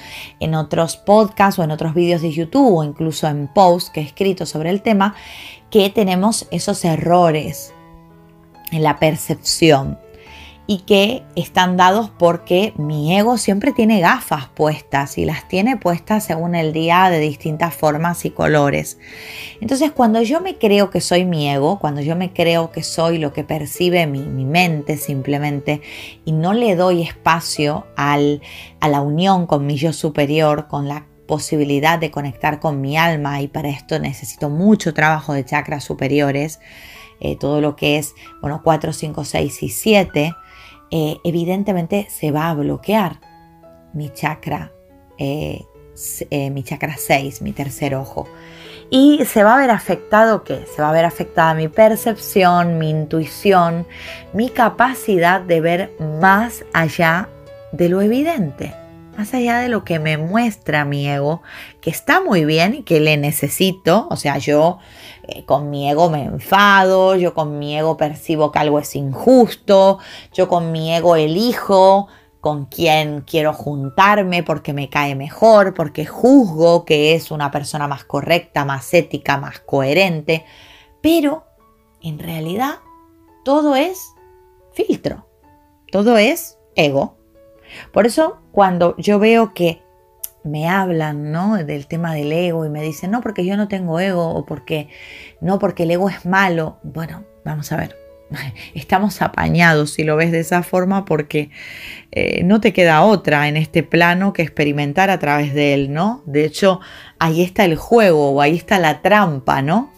en 0.40 0.54
otros 0.54 0.96
podcasts 0.96 1.58
o 1.58 1.64
en 1.64 1.70
otros 1.70 1.94
vídeos 1.94 2.22
de 2.22 2.32
YouTube 2.32 2.78
o 2.78 2.84
incluso 2.84 3.28
en 3.28 3.48
posts 3.48 3.90
que 3.90 4.00
he 4.00 4.04
escrito 4.04 4.46
sobre 4.46 4.70
el 4.70 4.82
tema, 4.82 5.14
que 5.70 5.90
tenemos 5.90 6.48
esos 6.50 6.84
errores 6.84 7.72
en 8.72 8.82
la 8.82 8.98
percepción 8.98 9.98
y 10.66 10.78
que 10.78 11.22
están 11.34 11.76
dados 11.76 12.10
porque 12.18 12.72
mi 12.76 13.16
ego 13.16 13.36
siempre 13.36 13.72
tiene 13.72 14.00
gafas 14.00 14.48
puestas 14.48 15.18
y 15.18 15.24
las 15.24 15.48
tiene 15.48 15.76
puestas 15.76 16.24
según 16.24 16.54
el 16.54 16.72
día 16.72 17.10
de 17.10 17.18
distintas 17.18 17.74
formas 17.74 18.24
y 18.24 18.30
colores. 18.30 18.98
Entonces 19.60 19.90
cuando 19.90 20.22
yo 20.22 20.40
me 20.40 20.58
creo 20.58 20.90
que 20.90 21.00
soy 21.00 21.24
mi 21.24 21.50
ego, 21.50 21.78
cuando 21.78 22.00
yo 22.00 22.14
me 22.14 22.32
creo 22.32 22.70
que 22.70 22.82
soy 22.82 23.18
lo 23.18 23.32
que 23.32 23.44
percibe 23.44 24.06
mi, 24.06 24.22
mente 24.42 24.96
simplemente 24.96 25.82
y 26.24 26.32
no 26.32 26.52
le 26.52 26.74
doy 26.76 27.02
espacio 27.02 27.86
al, 27.96 28.42
a 28.80 28.88
la 28.88 29.00
unión 29.00 29.46
con 29.46 29.66
mi 29.66 29.76
yo 29.76 29.92
superior, 29.92 30.68
con 30.68 30.88
la 30.88 31.06
posibilidad 31.26 31.98
de 31.98 32.10
conectar 32.10 32.60
con 32.60 32.80
mi 32.80 32.96
alma 32.96 33.40
y 33.40 33.48
para 33.48 33.70
esto 33.70 33.98
necesito 33.98 34.50
mucho 34.50 34.92
trabajo 34.92 35.32
de 35.32 35.44
chakras 35.44 35.84
superiores, 35.84 36.60
eh, 37.20 37.36
todo 37.38 37.60
lo 37.60 37.76
que 37.76 37.98
es, 37.98 38.14
bueno, 38.40 38.60
4, 38.62 38.92
5, 38.92 39.24
6 39.24 39.62
y 39.62 39.68
7, 39.68 40.34
eh, 40.94 41.20
evidentemente 41.24 42.06
se 42.10 42.30
va 42.32 42.50
a 42.50 42.54
bloquear 42.54 43.18
mi 43.94 44.10
chakra, 44.10 44.72
eh, 45.16 45.64
eh, 46.28 46.50
mi 46.50 46.62
chakra 46.62 46.96
6, 46.98 47.40
mi 47.40 47.52
tercer 47.52 47.94
ojo. 47.94 48.28
Y 48.90 49.24
se 49.24 49.42
va 49.42 49.54
a 49.54 49.58
ver 49.58 49.70
afectado 49.70 50.44
qué? 50.44 50.66
Se 50.76 50.82
va 50.82 50.90
a 50.90 50.92
ver 50.92 51.06
afectada 51.06 51.54
mi 51.54 51.68
percepción, 51.68 52.76
mi 52.76 52.90
intuición, 52.90 53.86
mi 54.34 54.50
capacidad 54.50 55.40
de 55.40 55.62
ver 55.62 55.92
más 56.20 56.62
allá 56.74 57.30
de 57.72 57.88
lo 57.88 58.02
evidente, 58.02 58.74
más 59.16 59.32
allá 59.32 59.60
de 59.60 59.70
lo 59.70 59.84
que 59.84 59.98
me 59.98 60.18
muestra 60.18 60.84
mi 60.84 61.08
ego, 61.08 61.40
que 61.80 61.88
está 61.88 62.20
muy 62.20 62.44
bien 62.44 62.74
y 62.74 62.82
que 62.82 63.00
le 63.00 63.16
necesito. 63.16 64.08
O 64.10 64.16
sea, 64.16 64.36
yo 64.36 64.78
eh, 65.28 65.44
con 65.44 65.70
mi 65.70 65.88
ego 65.88 66.10
me 66.10 66.24
enfado, 66.24 67.14
yo 67.16 67.32
con 67.34 67.58
mi 67.58 67.76
ego 67.76 67.96
percibo 67.96 68.50
que 68.50 68.58
algo 68.58 68.78
es 68.78 68.96
injusto, 68.96 69.98
yo 70.32 70.48
con 70.48 70.72
mi 70.72 70.94
ego 70.94 71.16
elijo 71.16 72.08
con 72.40 72.66
quién 72.66 73.20
quiero 73.20 73.52
juntarme 73.52 74.42
porque 74.42 74.72
me 74.72 74.90
cae 74.90 75.14
mejor, 75.14 75.74
porque 75.74 76.06
juzgo 76.06 76.84
que 76.84 77.14
es 77.14 77.30
una 77.30 77.52
persona 77.52 77.86
más 77.86 78.02
correcta, 78.04 78.64
más 78.64 78.92
ética, 78.94 79.38
más 79.38 79.60
coherente, 79.60 80.44
pero 81.00 81.44
en 82.02 82.18
realidad 82.18 82.80
todo 83.44 83.76
es 83.76 84.14
filtro, 84.72 85.28
todo 85.92 86.18
es 86.18 86.58
ego. 86.74 87.16
Por 87.92 88.06
eso 88.06 88.38
cuando 88.50 88.96
yo 88.96 89.20
veo 89.20 89.54
que 89.54 89.80
me 90.44 90.68
hablan, 90.68 91.32
¿no? 91.32 91.56
Del 91.64 91.86
tema 91.86 92.14
del 92.14 92.32
ego 92.32 92.66
y 92.66 92.70
me 92.70 92.82
dicen, 92.82 93.10
no, 93.10 93.20
porque 93.20 93.44
yo 93.44 93.56
no 93.56 93.68
tengo 93.68 94.00
ego 94.00 94.28
o 94.28 94.44
porque 94.44 94.88
no, 95.40 95.58
porque 95.58 95.84
el 95.84 95.92
ego 95.92 96.08
es 96.08 96.26
malo. 96.26 96.78
Bueno, 96.82 97.24
vamos 97.44 97.70
a 97.72 97.76
ver. 97.76 97.96
Estamos 98.74 99.22
apañados 99.22 99.92
si 99.92 100.04
lo 100.04 100.16
ves 100.16 100.32
de 100.32 100.40
esa 100.40 100.62
forma 100.62 101.04
porque 101.04 101.50
eh, 102.10 102.42
no 102.44 102.60
te 102.60 102.72
queda 102.72 103.02
otra 103.02 103.48
en 103.48 103.56
este 103.56 103.82
plano 103.82 104.32
que 104.32 104.42
experimentar 104.42 105.10
a 105.10 105.18
través 105.18 105.54
de 105.54 105.74
él, 105.74 105.92
¿no? 105.92 106.22
De 106.26 106.44
hecho, 106.44 106.80
ahí 107.18 107.42
está 107.42 107.64
el 107.64 107.76
juego 107.76 108.30
o 108.30 108.40
ahí 108.40 108.56
está 108.56 108.78
la 108.78 109.02
trampa, 109.02 109.62
¿no? 109.62 109.92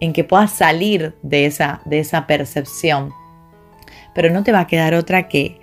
En 0.00 0.12
que 0.12 0.24
puedas 0.24 0.52
salir 0.52 1.14
de 1.22 1.46
esa, 1.46 1.80
de 1.84 2.00
esa 2.00 2.26
percepción. 2.26 3.12
Pero 4.14 4.30
no 4.30 4.42
te 4.42 4.52
va 4.52 4.60
a 4.60 4.66
quedar 4.66 4.94
otra 4.94 5.28
que, 5.28 5.60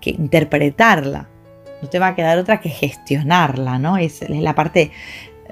que 0.00 0.10
interpretarla 0.10 1.28
no 1.82 1.88
te 1.88 1.98
va 1.98 2.08
a 2.08 2.14
quedar 2.14 2.38
otra 2.38 2.60
que 2.60 2.68
gestionarla, 2.68 3.78
¿no? 3.78 3.96
Es, 3.96 4.28
la 4.28 4.54
parte 4.54 4.90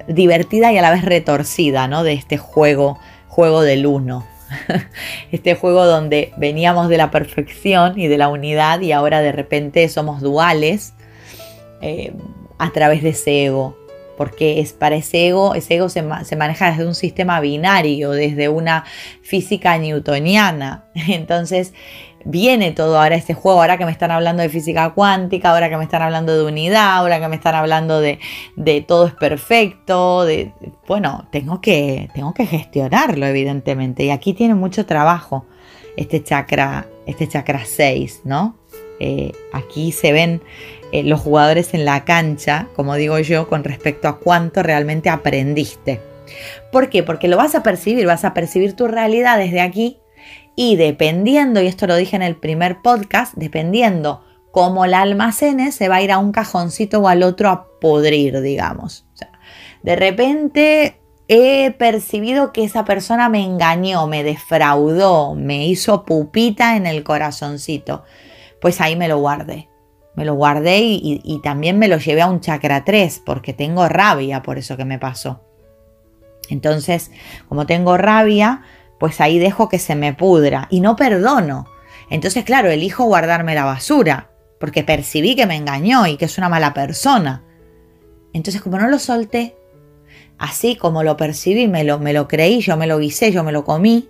divertida 0.07 0.71
y 0.71 0.77
a 0.77 0.81
la 0.81 0.91
vez 0.91 1.03
retorcida, 1.03 1.87
¿no? 1.87 2.03
De 2.03 2.13
este 2.13 2.37
juego, 2.37 2.99
juego 3.27 3.61
del 3.61 3.85
uno. 3.85 4.25
Este 5.31 5.53
juego 5.53 5.85
donde 5.85 6.33
veníamos 6.37 6.89
de 6.89 6.97
la 6.97 7.11
perfección 7.11 7.99
y 7.99 8.07
de 8.07 8.17
la 8.17 8.29
unidad 8.29 8.81
y 8.81 8.91
ahora 8.91 9.21
de 9.21 9.31
repente 9.31 9.87
somos 9.89 10.21
duales 10.21 10.93
eh, 11.81 12.13
a 12.57 12.71
través 12.71 13.03
de 13.03 13.09
ese 13.09 13.45
ego. 13.45 13.77
Porque 14.17 14.59
es 14.59 14.73
para 14.73 14.97
ese 14.97 15.27
ego, 15.27 15.55
ese 15.55 15.75
ego 15.75 15.87
se, 15.87 16.03
se 16.25 16.35
maneja 16.35 16.71
desde 16.71 16.85
un 16.85 16.95
sistema 16.95 17.39
binario, 17.39 18.11
desde 18.11 18.49
una 18.49 18.83
física 19.21 19.77
newtoniana. 19.77 20.85
Entonces, 21.07 21.73
viene 22.25 22.71
todo 22.71 22.99
ahora 22.99 23.15
este 23.15 23.33
juego, 23.33 23.61
ahora 23.61 23.77
que 23.77 23.85
me 23.85 23.91
están 23.91 24.11
hablando 24.11 24.43
de 24.43 24.49
física 24.49 24.91
cuántica, 24.91 25.51
ahora 25.51 25.69
que 25.69 25.77
me 25.77 25.83
están 25.83 26.01
hablando 26.01 26.37
de 26.37 26.43
unidad, 26.43 26.97
ahora 26.97 27.19
que 27.19 27.27
me 27.27 27.35
están 27.35 27.55
hablando 27.55 27.99
de, 28.01 28.19
de 28.55 28.81
todo 28.81 29.07
es 29.07 29.13
perfecto, 29.13 30.25
de, 30.25 30.51
bueno, 30.87 31.27
tengo 31.31 31.61
que, 31.61 32.09
tengo 32.13 32.33
que 32.33 32.45
gestionarlo 32.45 33.25
evidentemente 33.25 34.03
y 34.03 34.09
aquí 34.09 34.33
tiene 34.33 34.55
mucho 34.55 34.85
trabajo 34.85 35.45
este 35.97 36.23
chakra, 36.23 36.87
este 37.05 37.27
chakra 37.27 37.61
6, 37.65 38.21
¿no? 38.23 38.55
Eh, 38.99 39.31
aquí 39.53 39.91
se 39.91 40.11
ven 40.11 40.41
eh, 40.91 41.03
los 41.03 41.19
jugadores 41.21 41.73
en 41.73 41.85
la 41.85 42.03
cancha, 42.03 42.67
como 42.75 42.95
digo 42.95 43.19
yo, 43.19 43.47
con 43.47 43.63
respecto 43.63 44.07
a 44.07 44.19
cuánto 44.19 44.63
realmente 44.63 45.09
aprendiste. 45.09 46.01
¿Por 46.71 46.89
qué? 46.89 47.03
Porque 47.03 47.27
lo 47.27 47.37
vas 47.37 47.55
a 47.55 47.63
percibir, 47.63 48.05
vas 48.05 48.25
a 48.25 48.33
percibir 48.33 48.75
tu 48.75 48.87
realidad 48.87 49.37
desde 49.37 49.61
aquí 49.61 49.97
y 50.61 50.75
dependiendo, 50.75 51.61
y 51.61 51.67
esto 51.67 51.87
lo 51.87 51.95
dije 51.95 52.17
en 52.17 52.21
el 52.21 52.35
primer 52.35 52.81
podcast, 52.81 53.33
dependiendo 53.37 54.25
cómo 54.51 54.87
la 54.87 55.03
almacenes, 55.03 55.73
se 55.73 55.87
va 55.87 55.95
a 55.95 56.01
ir 56.01 56.11
a 56.11 56.17
un 56.17 56.33
cajoncito 56.33 56.99
o 56.99 57.07
al 57.07 57.23
otro 57.23 57.47
a 57.47 57.67
podrir, 57.79 58.41
digamos. 58.41 59.07
De 59.83 59.95
repente 59.95 60.99
he 61.29 61.71
percibido 61.71 62.51
que 62.51 62.65
esa 62.65 62.83
persona 62.83 63.29
me 63.29 63.41
engañó, 63.41 64.05
me 64.07 64.21
defraudó, 64.21 65.33
me 65.33 65.65
hizo 65.65 66.03
pupita 66.03 66.75
en 66.75 66.87
el 66.87 67.05
corazoncito. 67.05 68.03
Pues 68.59 68.81
ahí 68.81 68.97
me 68.97 69.07
lo 69.07 69.17
guardé. 69.19 69.69
Me 70.15 70.25
lo 70.25 70.33
guardé 70.33 70.79
y, 70.79 71.21
y 71.23 71.41
también 71.41 71.79
me 71.79 71.87
lo 71.87 71.99
llevé 71.99 72.19
a 72.19 72.27
un 72.27 72.41
chakra 72.41 72.83
3 72.83 73.21
porque 73.25 73.53
tengo 73.53 73.87
rabia 73.87 74.41
por 74.41 74.57
eso 74.57 74.75
que 74.75 74.83
me 74.83 74.99
pasó. 74.99 75.39
Entonces, 76.49 77.11
como 77.47 77.65
tengo 77.65 77.95
rabia, 77.95 78.63
pues 78.99 79.21
ahí 79.21 79.39
dejo 79.39 79.69
que 79.69 79.79
se 79.79 79.95
me 79.95 80.13
pudra 80.13 80.67
y 80.69 80.81
no 80.81 80.95
perdono. 80.95 81.67
Entonces, 82.09 82.43
claro, 82.43 82.69
elijo 82.69 83.05
guardarme 83.05 83.55
la 83.55 83.65
basura, 83.65 84.29
porque 84.59 84.83
percibí 84.83 85.35
que 85.35 85.45
me 85.45 85.55
engañó 85.55 86.05
y 86.07 86.17
que 86.17 86.25
es 86.25 86.37
una 86.37 86.49
mala 86.49 86.73
persona. 86.73 87.43
Entonces, 88.33 88.61
como 88.61 88.77
no 88.77 88.87
lo 88.87 88.99
solté, 88.99 89.55
así 90.37 90.75
como 90.75 91.03
lo 91.03 91.17
percibí, 91.17 91.67
me 91.67 91.83
lo, 91.83 91.99
me 91.99 92.13
lo 92.13 92.27
creí, 92.27 92.61
yo 92.61 92.77
me 92.77 92.87
lo 92.87 92.99
guisé, 92.99 93.31
yo 93.31 93.43
me 93.43 93.51
lo 93.51 93.63
comí, 93.63 94.09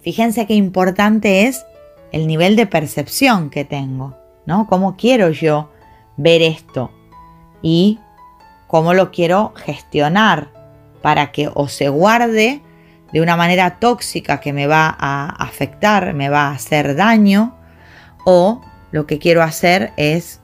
fíjense 0.00 0.46
qué 0.46 0.54
importante 0.54 1.46
es 1.46 1.66
el 2.12 2.26
nivel 2.26 2.56
de 2.56 2.66
percepción 2.66 3.50
que 3.50 3.64
tengo, 3.64 4.16
¿no? 4.46 4.66
¿Cómo 4.68 4.96
quiero 4.96 5.30
yo 5.30 5.70
ver 6.16 6.42
esto? 6.42 6.92
Y 7.62 7.98
cómo 8.68 8.94
lo 8.94 9.10
quiero 9.10 9.52
gestionar 9.56 10.52
para 11.02 11.32
que 11.32 11.50
o 11.52 11.68
se 11.68 11.88
guarde 11.88 12.62
de 13.12 13.20
una 13.20 13.36
manera 13.36 13.78
tóxica 13.78 14.40
que 14.40 14.52
me 14.52 14.66
va 14.66 14.94
a 14.98 15.28
afectar, 15.42 16.14
me 16.14 16.28
va 16.28 16.48
a 16.48 16.52
hacer 16.52 16.96
daño, 16.96 17.56
o 18.24 18.60
lo 18.90 19.06
que 19.06 19.18
quiero 19.18 19.42
hacer 19.42 19.92
es, 19.96 20.40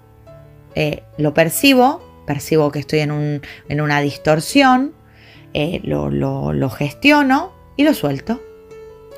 eh, 0.75 1.03
lo 1.19 1.35
percibo, 1.35 2.03
percibo 2.27 2.71
que 2.71 2.79
estoy 2.79 3.01
en, 3.01 3.41
una 3.81 4.01
distorsión, 4.01 4.95
eh, 5.55 5.81
lo, 5.83 6.71
gestiono 6.71 7.53
y 7.77 7.85
lo 7.85 7.95
suelto. 7.95 8.41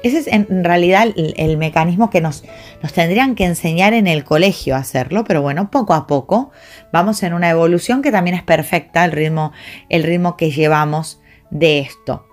Ese 0.03 0.19
es 0.19 0.27
en 0.27 0.65
realidad 0.65 1.09
el, 1.17 1.57
mecanismo 1.57 2.11
que 2.11 2.21
nos, 2.21 2.45
nos, 2.83 2.93
tendrían 2.93 3.35
que 3.35 3.45
enseñar 3.45 3.95
en 3.95 4.07
el 4.07 4.23
colegio 4.23 4.75
a 4.75 4.79
hacerlo, 4.79 5.25
pero 5.25 5.41
bueno, 5.41 5.71
poco 5.71 5.95
a 5.95 6.07
poco 6.07 6.51
vamos 6.93 7.23
en 7.23 7.33
una 7.33 7.49
evolución 7.49 8.03
que 8.03 8.13
también 8.13 8.37
es 8.37 8.43
perfecta, 8.43 9.05
el 9.05 9.13
ritmo, 9.13 9.53
el 9.89 10.03
ritmo 10.03 10.37
que 10.37 10.51
llevamos 10.51 11.23
de 11.51 11.79
esto. 11.79 12.27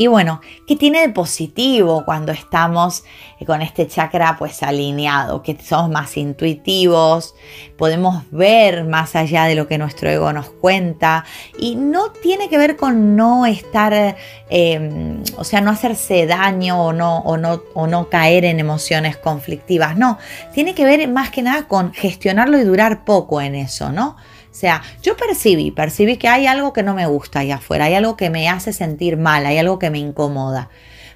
Y 0.00 0.06
bueno, 0.06 0.40
¿qué 0.66 0.76
tiene 0.76 1.02
de 1.02 1.10
positivo 1.10 2.06
cuando 2.06 2.32
estamos 2.32 3.04
eh, 3.38 3.44
con 3.44 3.60
este 3.60 3.86
chakra 3.86 4.36
pues 4.38 4.62
alineado? 4.62 5.42
Que 5.42 5.58
somos 5.62 5.90
más 5.90 6.16
intuitivos, 6.16 7.34
podemos 7.76 8.24
ver 8.30 8.84
más 8.84 9.14
allá 9.14 9.44
de 9.44 9.56
lo 9.56 9.68
que 9.68 9.76
nuestro 9.76 10.08
ego 10.08 10.32
nos 10.32 10.48
cuenta 10.48 11.26
y 11.58 11.76
no 11.76 12.12
tiene 12.12 12.48
que 12.48 12.56
ver 12.56 12.78
con 12.78 13.14
no 13.14 13.44
estar, 13.44 14.16
em, 14.48 15.22
o 15.36 15.44
sea, 15.44 15.60
no 15.60 15.70
hacerse 15.70 16.26
daño 16.26 16.82
o 16.82 16.94
no, 16.94 17.18
o, 17.18 17.36
no, 17.36 17.60
o 17.74 17.86
no 17.86 18.08
caer 18.08 18.46
en 18.46 18.58
emociones 18.58 19.18
conflictivas, 19.18 19.98
no, 19.98 20.16
tiene 20.54 20.74
que 20.74 20.86
ver 20.86 21.06
más 21.08 21.28
que 21.28 21.42
nada 21.42 21.68
con 21.68 21.92
gestionarlo 21.92 22.58
y 22.58 22.64
durar 22.64 23.04
poco 23.04 23.42
en 23.42 23.54
eso, 23.54 23.92
¿no? 23.92 24.16
O 24.50 24.54
sea, 24.54 24.82
yo 25.00 25.16
percibí, 25.16 25.70
percibí 25.70 26.16
que 26.16 26.28
hay 26.28 26.46
algo 26.46 26.72
que 26.72 26.82
no 26.82 26.92
me 26.92 27.06
gusta 27.06 27.40
allá 27.40 27.56
afuera, 27.56 27.84
hay 27.84 27.94
algo 27.94 28.16
que 28.16 28.30
me 28.30 28.48
hace 28.48 28.72
sentir 28.72 29.16
mal, 29.16 29.46
hay 29.46 29.58
algo 29.58 29.78
que 29.78 29.90
me 29.90 29.98
incomoda. 29.98 30.70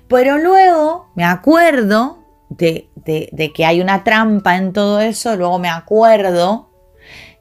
Pero 0.06 0.38
luego 0.38 1.08
me 1.16 1.24
acuerdo 1.24 2.18
de, 2.48 2.88
de, 2.94 3.52
que 3.52 3.64
hay 3.64 3.80
una 3.80 4.04
trampa 4.04 4.56
en 4.56 4.72
todo 4.72 5.00
eso, 5.00 5.36
luego 5.36 5.58
me 5.58 5.68
acuerdo 5.68 6.70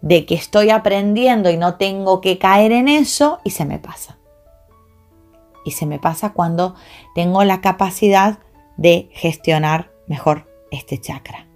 de 0.02 0.26
que 0.26 0.34
estoy 0.34 0.72
aprendiendo 0.72 1.52
y 1.52 1.58
no 1.58 1.76
tengo 1.76 2.22
que 2.22 2.40
caer 2.40 2.72
en 2.72 2.88
eso 2.88 3.40
y 3.44 3.52
se 3.52 3.66
me 3.66 3.78
pasa. 3.78 4.18
Y 5.66 5.72
se 5.72 5.86
me 5.86 6.00
pasa 6.00 6.34
cuando 6.34 6.76
tengo 7.14 7.44
la 7.44 7.62
capacidad 7.62 8.40
de 8.76 9.10
gestionar 9.14 9.92
mejor 10.08 10.50
este 10.72 11.00
chakra. 11.00 11.48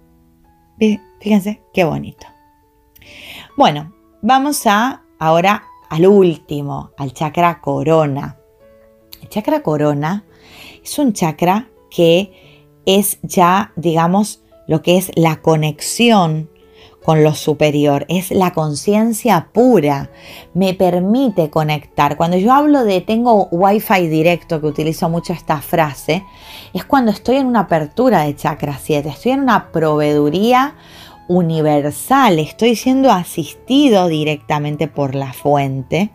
Fíjense 1.20 1.60
qué 1.74 1.84
bonito. 1.84 2.26
Bueno, 3.56 3.92
Vamos 4.20 4.66
a 4.66 5.04
ahora 5.20 5.62
al 5.88 6.04
último, 6.04 6.90
al 6.96 7.12
chakra 7.12 7.60
corona. 7.60 8.36
El 9.22 9.28
chakra 9.28 9.62
corona 9.62 10.24
es 10.82 10.98
un 10.98 11.12
chakra 11.12 11.68
que 11.88 12.32
es 12.84 13.20
ya, 13.22 13.72
digamos, 13.76 14.42
lo 14.66 14.82
que 14.82 14.98
es 14.98 15.12
la 15.14 15.40
conexión 15.40 16.50
con 17.04 17.22
lo 17.22 17.32
superior, 17.34 18.06
es 18.08 18.32
la 18.32 18.52
conciencia 18.52 19.50
pura, 19.52 20.10
me 20.52 20.74
permite 20.74 21.48
conectar. 21.48 22.16
Cuando 22.16 22.36
yo 22.36 22.52
hablo 22.52 22.84
de 22.84 23.00
tengo 23.00 23.46
wifi 23.52 24.08
directo, 24.08 24.60
que 24.60 24.66
utilizo 24.66 25.08
mucho 25.08 25.32
esta 25.32 25.60
frase, 25.60 26.24
es 26.74 26.84
cuando 26.84 27.12
estoy 27.12 27.36
en 27.36 27.46
una 27.46 27.60
apertura 27.60 28.24
de 28.24 28.34
chakra 28.34 28.78
7, 28.82 29.08
estoy 29.08 29.32
en 29.32 29.40
una 29.40 29.70
proveeduría 29.70 30.74
universal, 31.28 32.38
estoy 32.38 32.74
siendo 32.74 33.10
asistido 33.10 34.08
directamente 34.08 34.88
por 34.88 35.14
la 35.14 35.32
fuente 35.32 36.10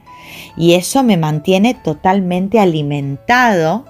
y 0.58 0.73
eso 0.73 1.04
me 1.04 1.17
mantiene 1.17 1.73
totalmente 1.76 2.60
alimentado 2.60 3.86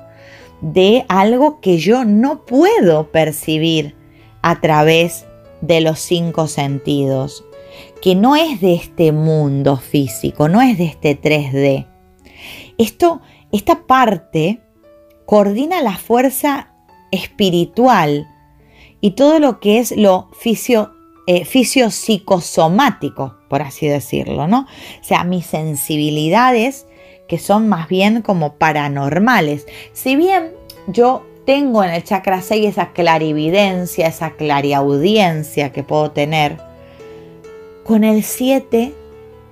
de 0.62 1.05
algo 1.09 1.59
que 1.59 1.77
yo 1.77 2.05
no 2.05 2.45
puedo 2.45 3.12
percibir 3.12 3.95
a 4.41 4.62
través 4.62 5.25
de 5.62 5.81
los 5.81 5.99
cinco 5.99 6.47
sentidos, 6.47 7.43
que 8.01 8.15
no 8.15 8.36
es 8.36 8.62
de 8.62 8.73
este 8.73 9.12
mundo 9.12 9.77
físico, 9.77 10.49
no 10.49 10.62
es 10.62 10.77
de 10.77 10.86
este 10.86 11.19
3D. 11.19 11.88
Esto, 12.77 13.21
esta 13.51 13.86
parte 13.88 14.62
coordina 15.25 15.81
la 15.81 15.97
fuerza 15.97 16.73
espiritual 17.12 18.27
y 18.99 19.12
todo 19.12 19.39
lo 19.39 19.59
que 19.59 19.79
es 19.79 19.95
lo 19.95 20.29
fisio 20.38 20.93
eh, 21.27 21.45
fisiopsicosomático, 21.45 23.36
por 23.49 23.62
así 23.62 23.88
decirlo, 23.88 24.47
¿no? 24.47 24.67
O 25.01 25.03
sea, 25.03 25.23
mis 25.23 25.45
sensibilidades 25.45 26.86
que 27.27 27.39
son 27.39 27.67
más 27.67 27.88
bien 27.88 28.21
como 28.21 28.55
paranormales. 28.55 29.65
Si 29.93 30.15
bien 30.15 30.51
yo 30.88 31.25
tengo 31.45 31.83
en 31.83 31.91
el 31.91 32.03
chakra 32.03 32.41
6 32.41 32.67
esa 32.67 32.91
clarividencia, 32.91 34.07
esa 34.07 34.31
clariaudiencia 34.31 35.71
que 35.71 35.83
puedo 35.83 36.12
tener, 36.12 36.57
con 37.83 38.03
el 38.03 38.23
7 38.23 38.93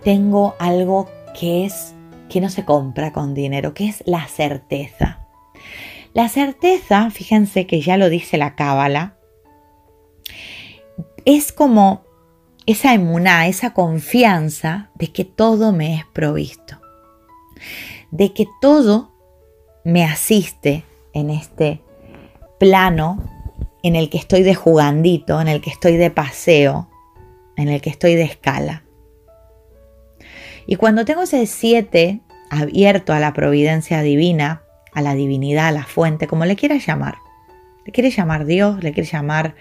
tengo 0.04 0.56
algo 0.60 1.10
que 1.40 1.66
es 1.66 1.94
que 2.30 2.42
no 2.42 2.50
se 2.50 2.66
compra 2.66 3.12
con 3.12 3.34
dinero, 3.34 3.74
que 3.74 3.88
es 3.88 4.04
la 4.06 4.28
certeza. 4.28 5.28
La 6.14 6.30
certeza, 6.30 7.10
fíjense 7.10 7.68
que 7.68 7.82
ya 7.82 7.98
lo 7.98 8.10
dice 8.10 8.38
la 8.38 8.56
cábala, 8.56 9.16
es 11.26 11.52
como 11.52 12.04
esa 12.66 12.94
emuná, 12.94 13.48
esa 13.48 13.74
confianza 13.74 14.92
de 14.96 15.12
que 15.12 15.26
todo 15.26 15.72
me 15.72 15.96
es 15.96 16.06
provisto, 16.06 16.80
de 18.12 18.34
que 18.34 18.48
todo 18.62 19.12
me 19.84 20.04
asiste 20.04 20.86
en 21.14 21.30
este 21.30 21.82
plano 22.60 23.24
en 23.84 23.96
el 23.96 24.10
que 24.10 24.18
estoy 24.18 24.44
de 24.44 24.56
jugandito, 24.56 25.42
en 25.42 25.48
el 25.48 25.62
que 25.62 25.72
estoy 25.72 25.98
de 25.98 26.12
paseo, 26.12 26.88
en 27.58 27.68
el 27.68 27.82
que 27.82 27.90
estoy 27.90 28.16
de 28.16 28.24
escala. 28.24 28.84
Y 30.68 30.76
cuando 30.76 31.06
tengo 31.06 31.24
ese 31.24 31.46
siete 31.48 32.22
abierto 32.50 33.14
a 33.14 33.20
la 33.20 33.34
providencia 33.34 34.02
divina, 34.02 34.62
a 34.94 35.02
la 35.02 35.16
divinidad, 35.16 35.70
a 35.70 35.72
la 35.72 35.86
fuente, 35.86 36.28
como 36.28 36.46
le 36.46 36.56
quieras 36.56 36.86
llamar, 36.86 37.16
le 37.86 37.92
quiere 37.92 38.12
llamar 38.12 38.46
Dios, 38.46 38.84
le 38.84 38.94
quiere 38.94 39.10
llamar 39.10 39.56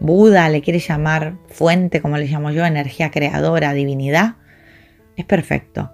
Buda, 0.00 0.48
le 0.48 0.60
quiere 0.60 0.78
llamar 0.78 1.34
fuente, 1.48 2.00
como 2.00 2.16
le 2.16 2.26
llamo 2.26 2.50
yo, 2.50 2.64
energía 2.64 3.10
creadora, 3.10 3.72
divinidad, 3.72 4.36
es 5.16 5.24
perfecto. 5.24 5.90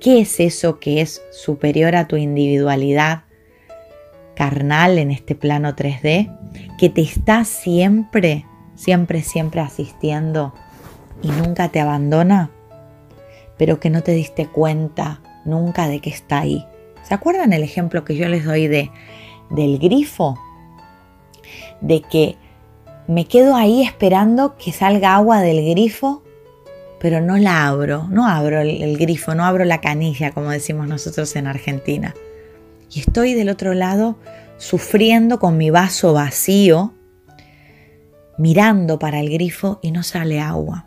¿Qué 0.00 0.20
es 0.20 0.40
eso 0.40 0.80
que 0.80 1.00
es 1.00 1.22
superior 1.30 1.94
a 1.94 2.08
tu 2.08 2.16
individualidad 2.16 3.22
carnal 4.34 4.98
en 4.98 5.12
este 5.12 5.36
plano 5.36 5.76
3D? 5.76 6.76
Que 6.76 6.88
te 6.88 7.02
está 7.02 7.44
siempre, 7.44 8.44
siempre, 8.74 9.22
siempre 9.22 9.60
asistiendo 9.60 10.52
y 11.22 11.28
nunca 11.28 11.68
te 11.68 11.78
abandona, 11.78 12.50
pero 13.56 13.78
que 13.78 13.90
no 13.90 14.02
te 14.02 14.10
diste 14.10 14.48
cuenta 14.48 15.22
nunca 15.44 15.86
de 15.86 16.00
que 16.00 16.10
está 16.10 16.40
ahí. 16.40 16.66
¿Se 17.04 17.14
acuerdan 17.14 17.52
el 17.52 17.62
ejemplo 17.62 18.04
que 18.04 18.16
yo 18.16 18.28
les 18.28 18.44
doy 18.44 18.66
de, 18.66 18.90
del 19.50 19.78
grifo? 19.78 20.36
De 21.80 22.00
que 22.00 22.36
me 23.08 23.26
quedo 23.26 23.56
ahí 23.56 23.82
esperando 23.82 24.56
que 24.56 24.72
salga 24.72 25.14
agua 25.14 25.40
del 25.40 25.68
grifo, 25.70 26.22
pero 27.00 27.20
no 27.20 27.36
la 27.36 27.66
abro, 27.66 28.06
no 28.10 28.28
abro 28.28 28.60
el, 28.60 28.96
grifo, 28.96 29.34
no 29.34 29.44
abro 29.44 29.64
la 29.64 29.80
canilla, 29.80 30.30
como 30.30 30.50
decimos 30.50 30.86
nosotros 30.86 31.34
en 31.34 31.48
Argentina. 31.48 32.14
Y 32.90 33.00
estoy 33.00 33.34
del 33.34 33.48
otro 33.48 33.74
lado 33.74 34.18
sufriendo 34.56 35.40
con 35.40 35.56
mi 35.56 35.70
vaso 35.70 36.12
vacío, 36.12 36.94
mirando 38.38 38.98
para 38.98 39.18
el 39.18 39.30
grifo 39.30 39.80
y 39.82 39.90
no 39.90 40.04
sale 40.04 40.40
agua. 40.40 40.86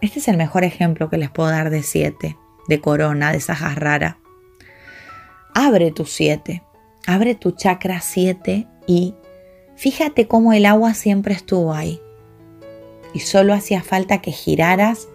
Este 0.00 0.20
es 0.20 0.28
el 0.28 0.36
mejor 0.36 0.64
ejemplo 0.64 1.10
que 1.10 1.18
les 1.18 1.30
puedo 1.30 1.50
dar 1.50 1.70
de 1.70 1.82
siete, 1.82 2.36
de 2.68 2.80
corona, 2.80 3.32
de 3.32 3.42
rara. 3.74 4.18
Abre 5.54 5.90
tu 5.90 6.06
7, 6.06 6.62
abre 7.06 7.34
tu 7.34 7.50
chakra 7.50 8.00
7 8.00 8.68
y 8.86 9.14
fíjate 9.80 10.28
cómo 10.28 10.52
el 10.52 10.66
agua 10.66 10.92
siempre 10.92 11.32
estuvo 11.32 11.72
ahí. 11.72 12.02
Y 13.14 13.20
solo 13.20 13.54
hacía 13.54 13.82
falta 13.82 14.20
que 14.20 14.30
giraras 14.30 15.08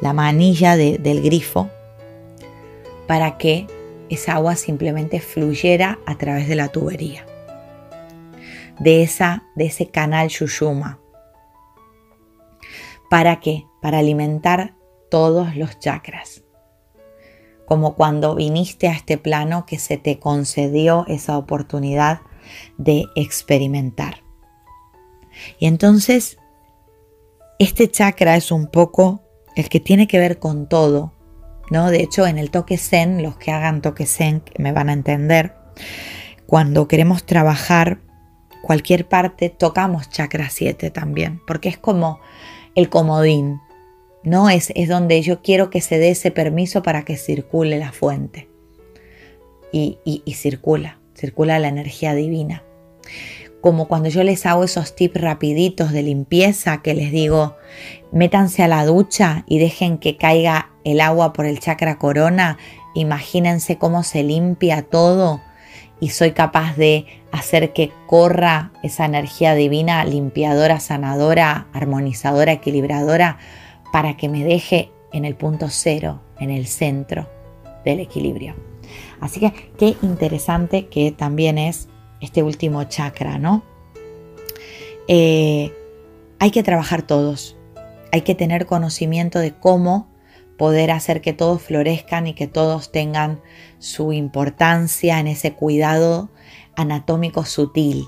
la 0.00 0.12
manilla 0.12 0.76
del 0.76 1.22
grifo 1.22 1.68
para 3.08 3.36
que 3.36 3.66
esa 4.10 4.34
agua 4.34 4.54
simplemente 4.54 5.18
fluyera 5.20 5.98
a 6.06 6.16
través 6.18 6.46
de 6.46 6.54
la 6.54 6.68
tubería, 6.68 7.26
de, 8.78 9.02
esa, 9.02 9.42
de 9.56 9.66
ese 9.66 9.88
canal 9.88 10.28
Shushuma. 10.28 11.00
¿Para 13.10 13.40
qué? 13.40 13.66
Para 13.80 13.98
alimentar 13.98 14.76
todos 15.10 15.56
los 15.56 15.80
chakras. 15.80 16.44
Como 17.66 17.96
cuando 17.96 18.36
viniste 18.36 18.86
a 18.86 18.92
este 18.92 19.18
plano 19.18 19.66
que 19.66 19.80
se 19.80 19.96
te 19.96 20.20
concedió 20.20 21.06
esa 21.08 21.36
oportunidad 21.36 22.20
de 22.78 23.06
experimentar. 23.14 24.22
Y 25.58 25.66
entonces, 25.66 26.38
este 27.58 27.90
chakra 27.90 28.36
es 28.36 28.50
un 28.50 28.66
poco 28.66 29.22
el 29.56 29.68
que 29.68 29.80
tiene 29.80 30.06
que 30.06 30.18
ver 30.18 30.38
con 30.38 30.68
todo, 30.68 31.12
¿no? 31.70 31.90
De 31.90 32.02
hecho, 32.02 32.26
en 32.26 32.38
el 32.38 32.50
toque 32.50 32.78
Zen, 32.78 33.22
los 33.22 33.36
que 33.36 33.52
hagan 33.52 33.82
toque 33.82 34.06
Zen 34.06 34.42
me 34.58 34.72
van 34.72 34.88
a 34.88 34.92
entender, 34.94 35.54
cuando 36.46 36.88
queremos 36.88 37.24
trabajar 37.24 38.00
cualquier 38.62 39.08
parte, 39.08 39.48
tocamos 39.48 40.10
chakra 40.10 40.48
7 40.50 40.90
también, 40.90 41.40
porque 41.46 41.68
es 41.68 41.78
como 41.78 42.20
el 42.74 42.88
comodín, 42.88 43.60
¿no? 44.22 44.48
Es, 44.50 44.72
es 44.74 44.88
donde 44.88 45.20
yo 45.22 45.42
quiero 45.42 45.70
que 45.70 45.80
se 45.80 45.98
dé 45.98 46.10
ese 46.10 46.30
permiso 46.30 46.82
para 46.82 47.04
que 47.04 47.16
circule 47.16 47.78
la 47.78 47.92
fuente. 47.92 48.48
Y, 49.74 49.98
y 50.04 50.34
circula, 50.34 51.00
circula 51.22 51.60
la 51.60 51.68
energía 51.68 52.14
divina. 52.14 52.64
Como 53.60 53.86
cuando 53.86 54.08
yo 54.08 54.24
les 54.24 54.44
hago 54.44 54.64
esos 54.64 54.96
tips 54.96 55.20
rapiditos 55.20 55.92
de 55.92 56.02
limpieza 56.02 56.82
que 56.82 56.94
les 56.94 57.12
digo, 57.12 57.54
métanse 58.10 58.64
a 58.64 58.68
la 58.68 58.84
ducha 58.84 59.44
y 59.46 59.60
dejen 59.60 59.98
que 59.98 60.16
caiga 60.16 60.72
el 60.82 61.00
agua 61.00 61.32
por 61.32 61.46
el 61.46 61.60
chakra 61.60 61.96
corona, 61.96 62.58
imagínense 62.96 63.78
cómo 63.78 64.02
se 64.02 64.24
limpia 64.24 64.82
todo 64.82 65.40
y 66.00 66.08
soy 66.08 66.32
capaz 66.32 66.74
de 66.76 67.06
hacer 67.30 67.72
que 67.72 67.92
corra 68.08 68.72
esa 68.82 69.04
energía 69.04 69.54
divina 69.54 70.04
limpiadora, 70.04 70.80
sanadora, 70.80 71.68
armonizadora, 71.72 72.50
equilibradora, 72.50 73.38
para 73.92 74.16
que 74.16 74.28
me 74.28 74.42
deje 74.42 74.90
en 75.12 75.24
el 75.24 75.36
punto 75.36 75.68
cero, 75.68 76.20
en 76.40 76.50
el 76.50 76.66
centro 76.66 77.28
del 77.84 78.00
equilibrio. 78.00 78.71
Así 79.22 79.38
que 79.38 79.52
qué 79.78 79.96
interesante 80.02 80.88
que 80.88 81.12
también 81.12 81.56
es 81.56 81.88
este 82.20 82.42
último 82.42 82.82
chakra, 82.84 83.38
¿no? 83.38 83.62
Eh, 85.06 85.72
hay 86.40 86.50
que 86.50 86.64
trabajar 86.64 87.02
todos, 87.02 87.56
hay 88.10 88.22
que 88.22 88.34
tener 88.34 88.66
conocimiento 88.66 89.38
de 89.38 89.54
cómo 89.54 90.10
poder 90.58 90.90
hacer 90.90 91.20
que 91.20 91.32
todos 91.32 91.62
florezcan 91.62 92.26
y 92.26 92.34
que 92.34 92.48
todos 92.48 92.90
tengan 92.90 93.40
su 93.78 94.12
importancia 94.12 95.20
en 95.20 95.28
ese 95.28 95.54
cuidado 95.54 96.30
anatómico 96.74 97.44
sutil, 97.44 98.04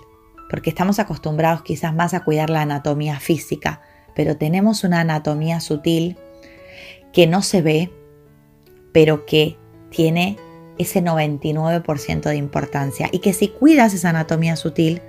porque 0.51 0.71
estamos 0.71 0.99
acostumbrados 0.99 1.63
quizás 1.63 1.95
más 1.95 2.13
a 2.13 2.25
cuidar 2.25 2.51
la 2.51 2.63
anatomía 2.63 3.21
física, 3.21 3.83
pero 4.17 4.37
tenemos 4.37 4.83
una 4.83 5.01
anatomía 5.03 5.61
sutil 5.61 6.19
que 7.13 7.29
no 7.29 7.41
se 7.41 7.63
ve, 7.63 7.93
pero 8.93 9.27
que 9.27 9.57
tiene 9.91 10.39
ese 10.79 11.03
99% 11.03 12.23
de 12.23 12.37
importancia 12.37 13.09
y 13.13 13.21
que 13.21 13.33
si 13.33 13.49
cuidas 13.49 13.95
esa 13.95 14.11
anatomía 14.11 14.57
sutil, 14.57 15.03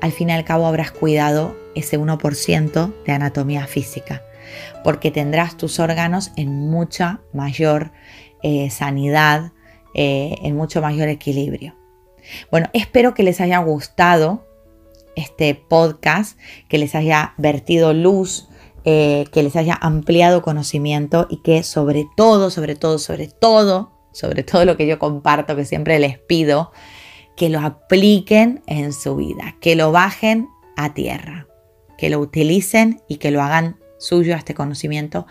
al 0.00 0.12
fin 0.12 0.30
y 0.30 0.32
al 0.32 0.44
cabo 0.44 0.66
habrás 0.66 0.90
cuidado 0.90 1.56
ese 1.74 1.98
1% 1.98 3.04
de 3.04 3.12
anatomía 3.12 3.66
física 3.66 4.22
porque 4.84 5.10
tendrás 5.10 5.56
tus 5.56 5.78
órganos 5.78 6.32
en 6.36 6.68
mucha 6.70 7.20
mayor 7.32 7.92
eh, 8.42 8.70
sanidad, 8.70 9.52
eh, 9.94 10.36
en 10.42 10.56
mucho 10.56 10.80
mayor 10.80 11.08
equilibrio. 11.08 11.74
Bueno, 12.50 12.68
espero 12.72 13.14
que 13.14 13.22
les 13.22 13.40
haya 13.40 13.58
gustado 13.58 14.46
este 15.16 15.54
podcast, 15.54 16.38
que 16.68 16.78
les 16.78 16.94
haya 16.94 17.34
vertido 17.38 17.92
luz, 17.92 18.48
eh, 18.84 19.26
que 19.32 19.42
les 19.42 19.56
haya 19.56 19.76
ampliado 19.80 20.42
conocimiento 20.42 21.26
y 21.28 21.42
que 21.42 21.62
sobre 21.62 22.06
todo, 22.16 22.50
sobre 22.50 22.76
todo, 22.76 22.98
sobre 22.98 23.26
todo, 23.28 23.97
sobre 24.12 24.42
todo 24.42 24.64
lo 24.64 24.76
que 24.76 24.86
yo 24.86 24.98
comparto, 24.98 25.56
que 25.56 25.64
siempre 25.64 25.98
les 25.98 26.18
pido, 26.18 26.72
que 27.36 27.48
lo 27.48 27.60
apliquen 27.60 28.62
en 28.66 28.92
su 28.92 29.16
vida, 29.16 29.56
que 29.60 29.76
lo 29.76 29.92
bajen 29.92 30.48
a 30.76 30.94
tierra, 30.94 31.46
que 31.96 32.10
lo 32.10 32.18
utilicen 32.18 33.00
y 33.08 33.16
que 33.16 33.30
lo 33.30 33.42
hagan 33.42 33.76
suyo 33.98 34.34
este 34.34 34.54
conocimiento 34.54 35.26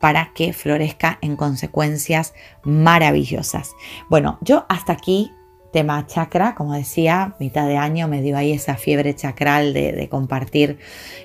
para 0.00 0.32
que 0.34 0.52
florezca 0.52 1.18
en 1.22 1.36
consecuencias 1.36 2.34
maravillosas. 2.62 3.72
Bueno, 4.08 4.38
yo 4.40 4.64
hasta 4.68 4.92
aquí 4.92 5.32
tema 5.72 6.06
chakra, 6.06 6.54
como 6.54 6.74
decía, 6.74 7.34
mitad 7.40 7.66
de 7.66 7.76
año 7.76 8.06
me 8.06 8.22
dio 8.22 8.36
ahí 8.36 8.52
esa 8.52 8.76
fiebre 8.76 9.14
chakral 9.14 9.72
de, 9.72 10.08
compartir 10.10 10.78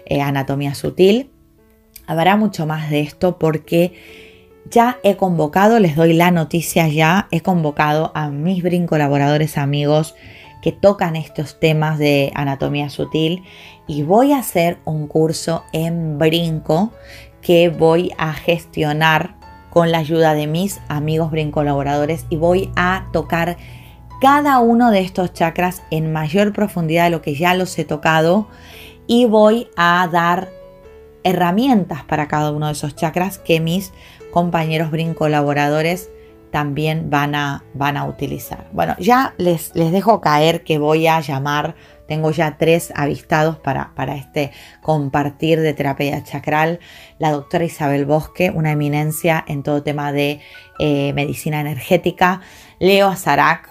eh, 0.05 0.22
anatomía 0.22 0.74
sutil. 0.74 1.32
Habrá 2.08 2.38
mucho 2.38 2.66
más 2.66 2.89
de 2.89 3.01
esto 3.01 3.38
porque 3.38 4.26
ya 4.72 4.97
he 5.03 5.15
convocado, 5.18 5.80
les 5.80 5.95
doy 5.95 6.13
la 6.13 6.32
noticia 6.32 6.88
ya, 6.88 7.28
he 7.32 7.41
convocado 7.41 8.11
a 8.15 8.30
mis 8.30 8.63
brin 8.63 8.88
colaboradores 8.88 9.57
amigos 9.57 10.15
que 10.61 10.72
tocan 10.72 11.15
estos 11.15 11.59
temas 11.59 11.99
de 11.99 12.32
anatomía 12.36 12.89
sutil 12.89 13.43
y 13.88 14.03
voy 14.03 14.34
a 14.34 14.39
hacer 14.39 14.80
un 14.86 15.07
curso 15.07 15.63
en 15.72 16.18
brinco 16.18 16.91
que 17.41 17.70
voy 17.70 18.11
a 18.18 18.34
gestionar 18.34 19.36
con 19.70 19.91
la 19.91 19.99
ayuda 19.99 20.34
de 20.34 20.47
mis 20.47 20.82
amigos 20.88 21.32
colaboradores 21.51 22.26
y 22.30 22.38
voy 22.38 22.72
a 22.76 23.07
tocar 23.13 23.57
cada 24.20 24.59
uno 24.59 24.89
de 24.89 25.01
estos 25.01 25.34
chakras 25.34 25.84
en 25.91 26.11
mayor 26.11 26.51
profundidad 26.51 27.05
de 27.05 27.11
lo 27.11 27.22
que 27.22 27.36
ya 27.36 27.53
los 27.53 27.78
he 27.78 27.86
tocado 27.86 28.47
y 29.05 29.26
voy 29.26 29.68
a 29.78 30.09
dar 30.11 30.49
herramientas 31.28 32.03
para 32.03 32.28
cada 32.28 32.51
uno 32.51 32.67
de 32.67 32.73
esos 32.73 32.95
chakras 32.95 33.38
que 33.38 33.59
mis 33.59 33.93
compañeros 34.32 34.91
colaboradores 35.15 36.09
también 36.51 37.09
van 37.09 37.36
a, 37.36 37.63
van 37.73 37.97
a 37.97 38.05
utilizar. 38.05 38.67
Bueno, 38.71 38.95
ya 38.99 39.34
les, 39.38 39.75
les 39.75 39.91
dejo 39.91 40.21
caer 40.21 40.63
que 40.63 40.78
voy 40.78 41.07
a 41.07 41.19
llamar, 41.19 41.75
tengo 42.07 42.32
ya 42.32 42.57
tres 42.57 42.91
avistados 42.95 43.57
para, 43.57 43.91
para 43.95 44.15
este 44.15 44.51
compartir 44.82 45.59
de 45.59 45.73
terapia 45.73 46.23
chakral. 46.23 46.80
La 47.19 47.32
doctora 47.32 47.65
Isabel 47.65 48.05
Bosque, 48.05 48.49
una 48.49 48.71
eminencia 48.71 49.43
en 49.47 49.61
todo 49.61 49.84
tema 49.84 50.11
de 50.11 50.39
eh, 50.80 51.13
medicina 51.13 51.59
energética. 51.59 52.41
Leo 52.80 53.07
Azarac, 53.07 53.69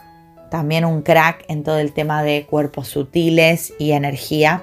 también 0.50 0.84
un 0.84 1.02
crack 1.02 1.44
en 1.48 1.64
todo 1.64 1.78
el 1.78 1.92
tema 1.92 2.22
de 2.22 2.46
cuerpos 2.46 2.88
sutiles 2.88 3.72
y 3.78 3.92
energía. 3.92 4.62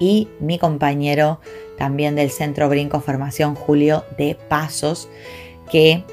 Y 0.00 0.28
mi 0.40 0.58
compañero 0.58 1.40
también 1.78 2.14
del 2.14 2.30
Centro 2.30 2.68
Brinco 2.68 3.00
Formación, 3.00 3.54
Julio 3.54 4.04
de 4.18 4.34
Pasos, 4.34 5.08
que 5.70 6.04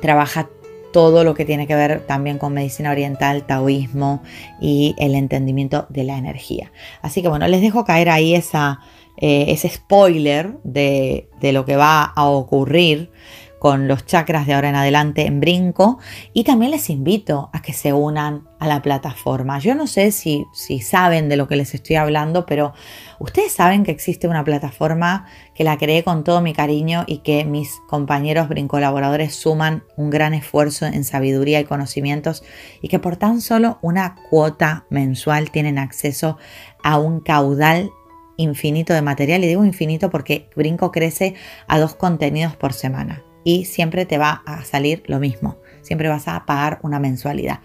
trabaja 0.00 0.48
todo 0.92 1.24
lo 1.24 1.34
que 1.34 1.44
tiene 1.44 1.66
que 1.66 1.74
ver 1.74 2.06
también 2.06 2.38
con 2.38 2.54
medicina 2.54 2.90
oriental, 2.90 3.46
taoísmo 3.46 4.22
y 4.60 4.94
el 4.98 5.14
entendimiento 5.14 5.86
de 5.90 6.04
la 6.04 6.16
energía. 6.16 6.72
Así 7.02 7.22
que 7.22 7.28
bueno, 7.28 7.46
les 7.46 7.60
dejo 7.60 7.84
caer 7.84 8.08
ahí 8.08 8.34
esa, 8.34 8.80
eh, 9.16 9.46
ese 9.48 9.68
spoiler 9.68 10.58
de, 10.64 11.28
de 11.40 11.52
lo 11.52 11.64
que 11.64 11.76
va 11.76 12.04
a 12.04 12.26
ocurrir 12.26 13.10
con 13.58 13.88
los 13.88 14.06
chakras 14.06 14.46
de 14.46 14.54
ahora 14.54 14.68
en 14.70 14.76
adelante 14.76 15.26
en 15.26 15.40
brinco 15.40 15.98
y 16.32 16.44
también 16.44 16.70
les 16.70 16.90
invito 16.90 17.50
a 17.52 17.60
que 17.60 17.72
se 17.72 17.92
unan 17.92 18.47
a 18.58 18.66
la 18.66 18.82
plataforma. 18.82 19.58
Yo 19.58 19.74
no 19.74 19.86
sé 19.86 20.10
si, 20.10 20.46
si 20.52 20.80
saben 20.80 21.28
de 21.28 21.36
lo 21.36 21.46
que 21.46 21.56
les 21.56 21.74
estoy 21.74 21.96
hablando, 21.96 22.44
pero 22.46 22.72
ustedes 23.18 23.52
saben 23.52 23.84
que 23.84 23.90
existe 23.90 24.28
una 24.28 24.44
plataforma 24.44 25.26
que 25.54 25.64
la 25.64 25.78
creé 25.78 26.02
con 26.02 26.24
todo 26.24 26.40
mi 26.40 26.52
cariño 26.52 27.04
y 27.06 27.18
que 27.18 27.44
mis 27.44 27.76
compañeros 27.88 28.48
brincolaboradores 28.48 29.34
suman 29.34 29.84
un 29.96 30.10
gran 30.10 30.34
esfuerzo 30.34 30.86
en 30.86 31.04
sabiduría 31.04 31.60
y 31.60 31.64
conocimientos 31.64 32.42
y 32.82 32.88
que 32.88 32.98
por 32.98 33.16
tan 33.16 33.40
solo 33.40 33.78
una 33.82 34.16
cuota 34.30 34.86
mensual 34.90 35.50
tienen 35.50 35.78
acceso 35.78 36.38
a 36.82 36.98
un 36.98 37.20
caudal 37.20 37.90
infinito 38.36 38.94
de 38.94 39.02
material 39.02 39.44
y 39.44 39.48
digo 39.48 39.64
infinito 39.64 40.10
porque 40.10 40.48
Brinco 40.56 40.90
crece 40.92 41.34
a 41.66 41.78
dos 41.78 41.94
contenidos 41.94 42.56
por 42.56 42.72
semana 42.72 43.24
y 43.44 43.64
siempre 43.64 44.06
te 44.06 44.18
va 44.18 44.42
a 44.46 44.64
salir 44.64 45.02
lo 45.06 45.18
mismo. 45.18 45.58
Siempre 45.88 46.10
vas 46.10 46.28
a 46.28 46.44
pagar 46.44 46.80
una 46.82 47.00
mensualidad. 47.00 47.60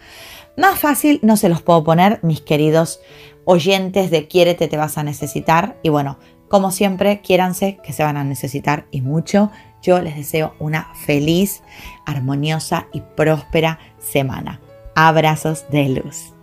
Más 0.56 0.80
fácil 0.80 1.20
no 1.24 1.36
se 1.36 1.50
los 1.50 1.62
puedo 1.62 1.84
poner, 1.84 2.20
mis 2.24 2.40
queridos 2.40 3.02
oyentes 3.44 4.12
de 4.12 4.30
Quiérete 4.30 4.70
te 4.70 4.78
vas 4.78 4.98
a 4.98 5.04
necesitar. 5.04 5.78
Y 5.84 5.90
bueno, 5.90 6.18
Como 6.48 6.72
siempre, 6.72 7.20
quiéranse 7.22 7.80
que 7.84 7.94
se 7.94 8.04
van 8.04 8.16
a 8.16 8.24
necesitar 8.24 8.86
y 8.92 9.02
mucho. 9.02 9.52
Yo 9.82 10.00
les 10.00 10.16
deseo 10.16 10.54
una 10.60 10.94
feliz, 10.94 11.64
armoniosa 12.06 12.88
y 12.94 13.02
próspera 13.02 13.80
semana. 13.98 14.62
Abrazos 14.96 15.66
de 15.70 15.90
luz. 15.90 16.34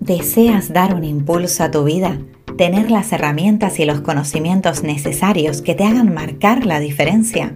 ¿Deseas 0.00 0.70
dar 0.70 0.94
un 0.94 1.02
impulso 1.02 1.64
a 1.64 1.70
tu 1.70 1.82
vida? 1.82 2.18
¿Tener 2.56 2.92
las 2.92 3.12
herramientas 3.12 3.80
y 3.80 3.84
los 3.84 4.00
conocimientos 4.00 4.84
necesarios 4.84 5.60
que 5.60 5.74
te 5.74 5.84
hagan 5.84 6.14
marcar 6.14 6.64
la 6.66 6.78
diferencia? 6.78 7.52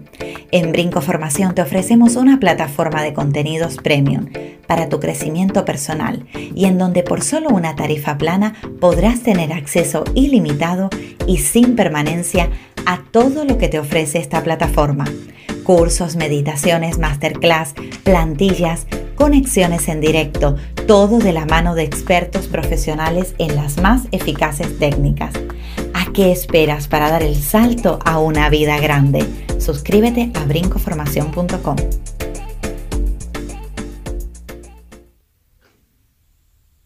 En 0.51 0.73
Brinco 0.73 1.01
Formación 1.01 1.55
te 1.55 1.63
ofrecemos 1.63 2.17
una 2.17 2.41
plataforma 2.41 3.05
de 3.05 3.15
contenidos 3.15 3.77
premium 3.77 4.27
para 4.67 4.89
tu 4.89 4.99
crecimiento 4.99 5.65
personal 5.65 6.27
y 6.35 6.65
en 6.65 6.79
donde 6.79 7.05
por 7.05 7.23
solo 7.23 7.51
una 7.51 7.77
tarifa 7.77 8.19
plana 8.19 8.55
podrás 8.81 9.21
tener 9.21 9.53
acceso 9.53 10.03
ilimitado 10.17 10.91
y 11.29 11.39
sin 11.39 11.77
permanencia 11.77 12.51
a 12.85 13.01
todo 13.13 13.45
lo 13.45 13.57
que 13.57 13.69
te 13.69 13.79
ofrece 13.79 14.19
esta 14.19 14.43
plataforma. 14.43 15.05
Cursos, 15.63 16.17
meditaciones, 16.17 16.99
masterclass, 16.99 17.75
plantillas, 18.03 18.89
conexiones 19.15 19.87
en 19.87 20.01
directo, 20.01 20.57
todo 20.89 21.19
de 21.19 21.35
la 21.35 21.45
mano 21.45 21.75
de 21.75 21.83
expertos 21.83 22.47
profesionales 22.47 23.35
en 23.37 23.55
las 23.55 23.77
más 23.77 24.09
eficaces 24.11 24.79
técnicas. 24.79 25.35
¿A 25.93 26.11
qué 26.15 26.33
esperas 26.33 26.89
para 26.89 27.11
dar 27.11 27.23
el 27.23 27.37
salto 27.37 27.99
a 28.07 28.19
una 28.19 28.49
vida 28.49 28.81
grande? 28.81 29.23
Suscríbete 29.59 30.33
a 30.35 30.45
brincoformación.com. 30.47 31.77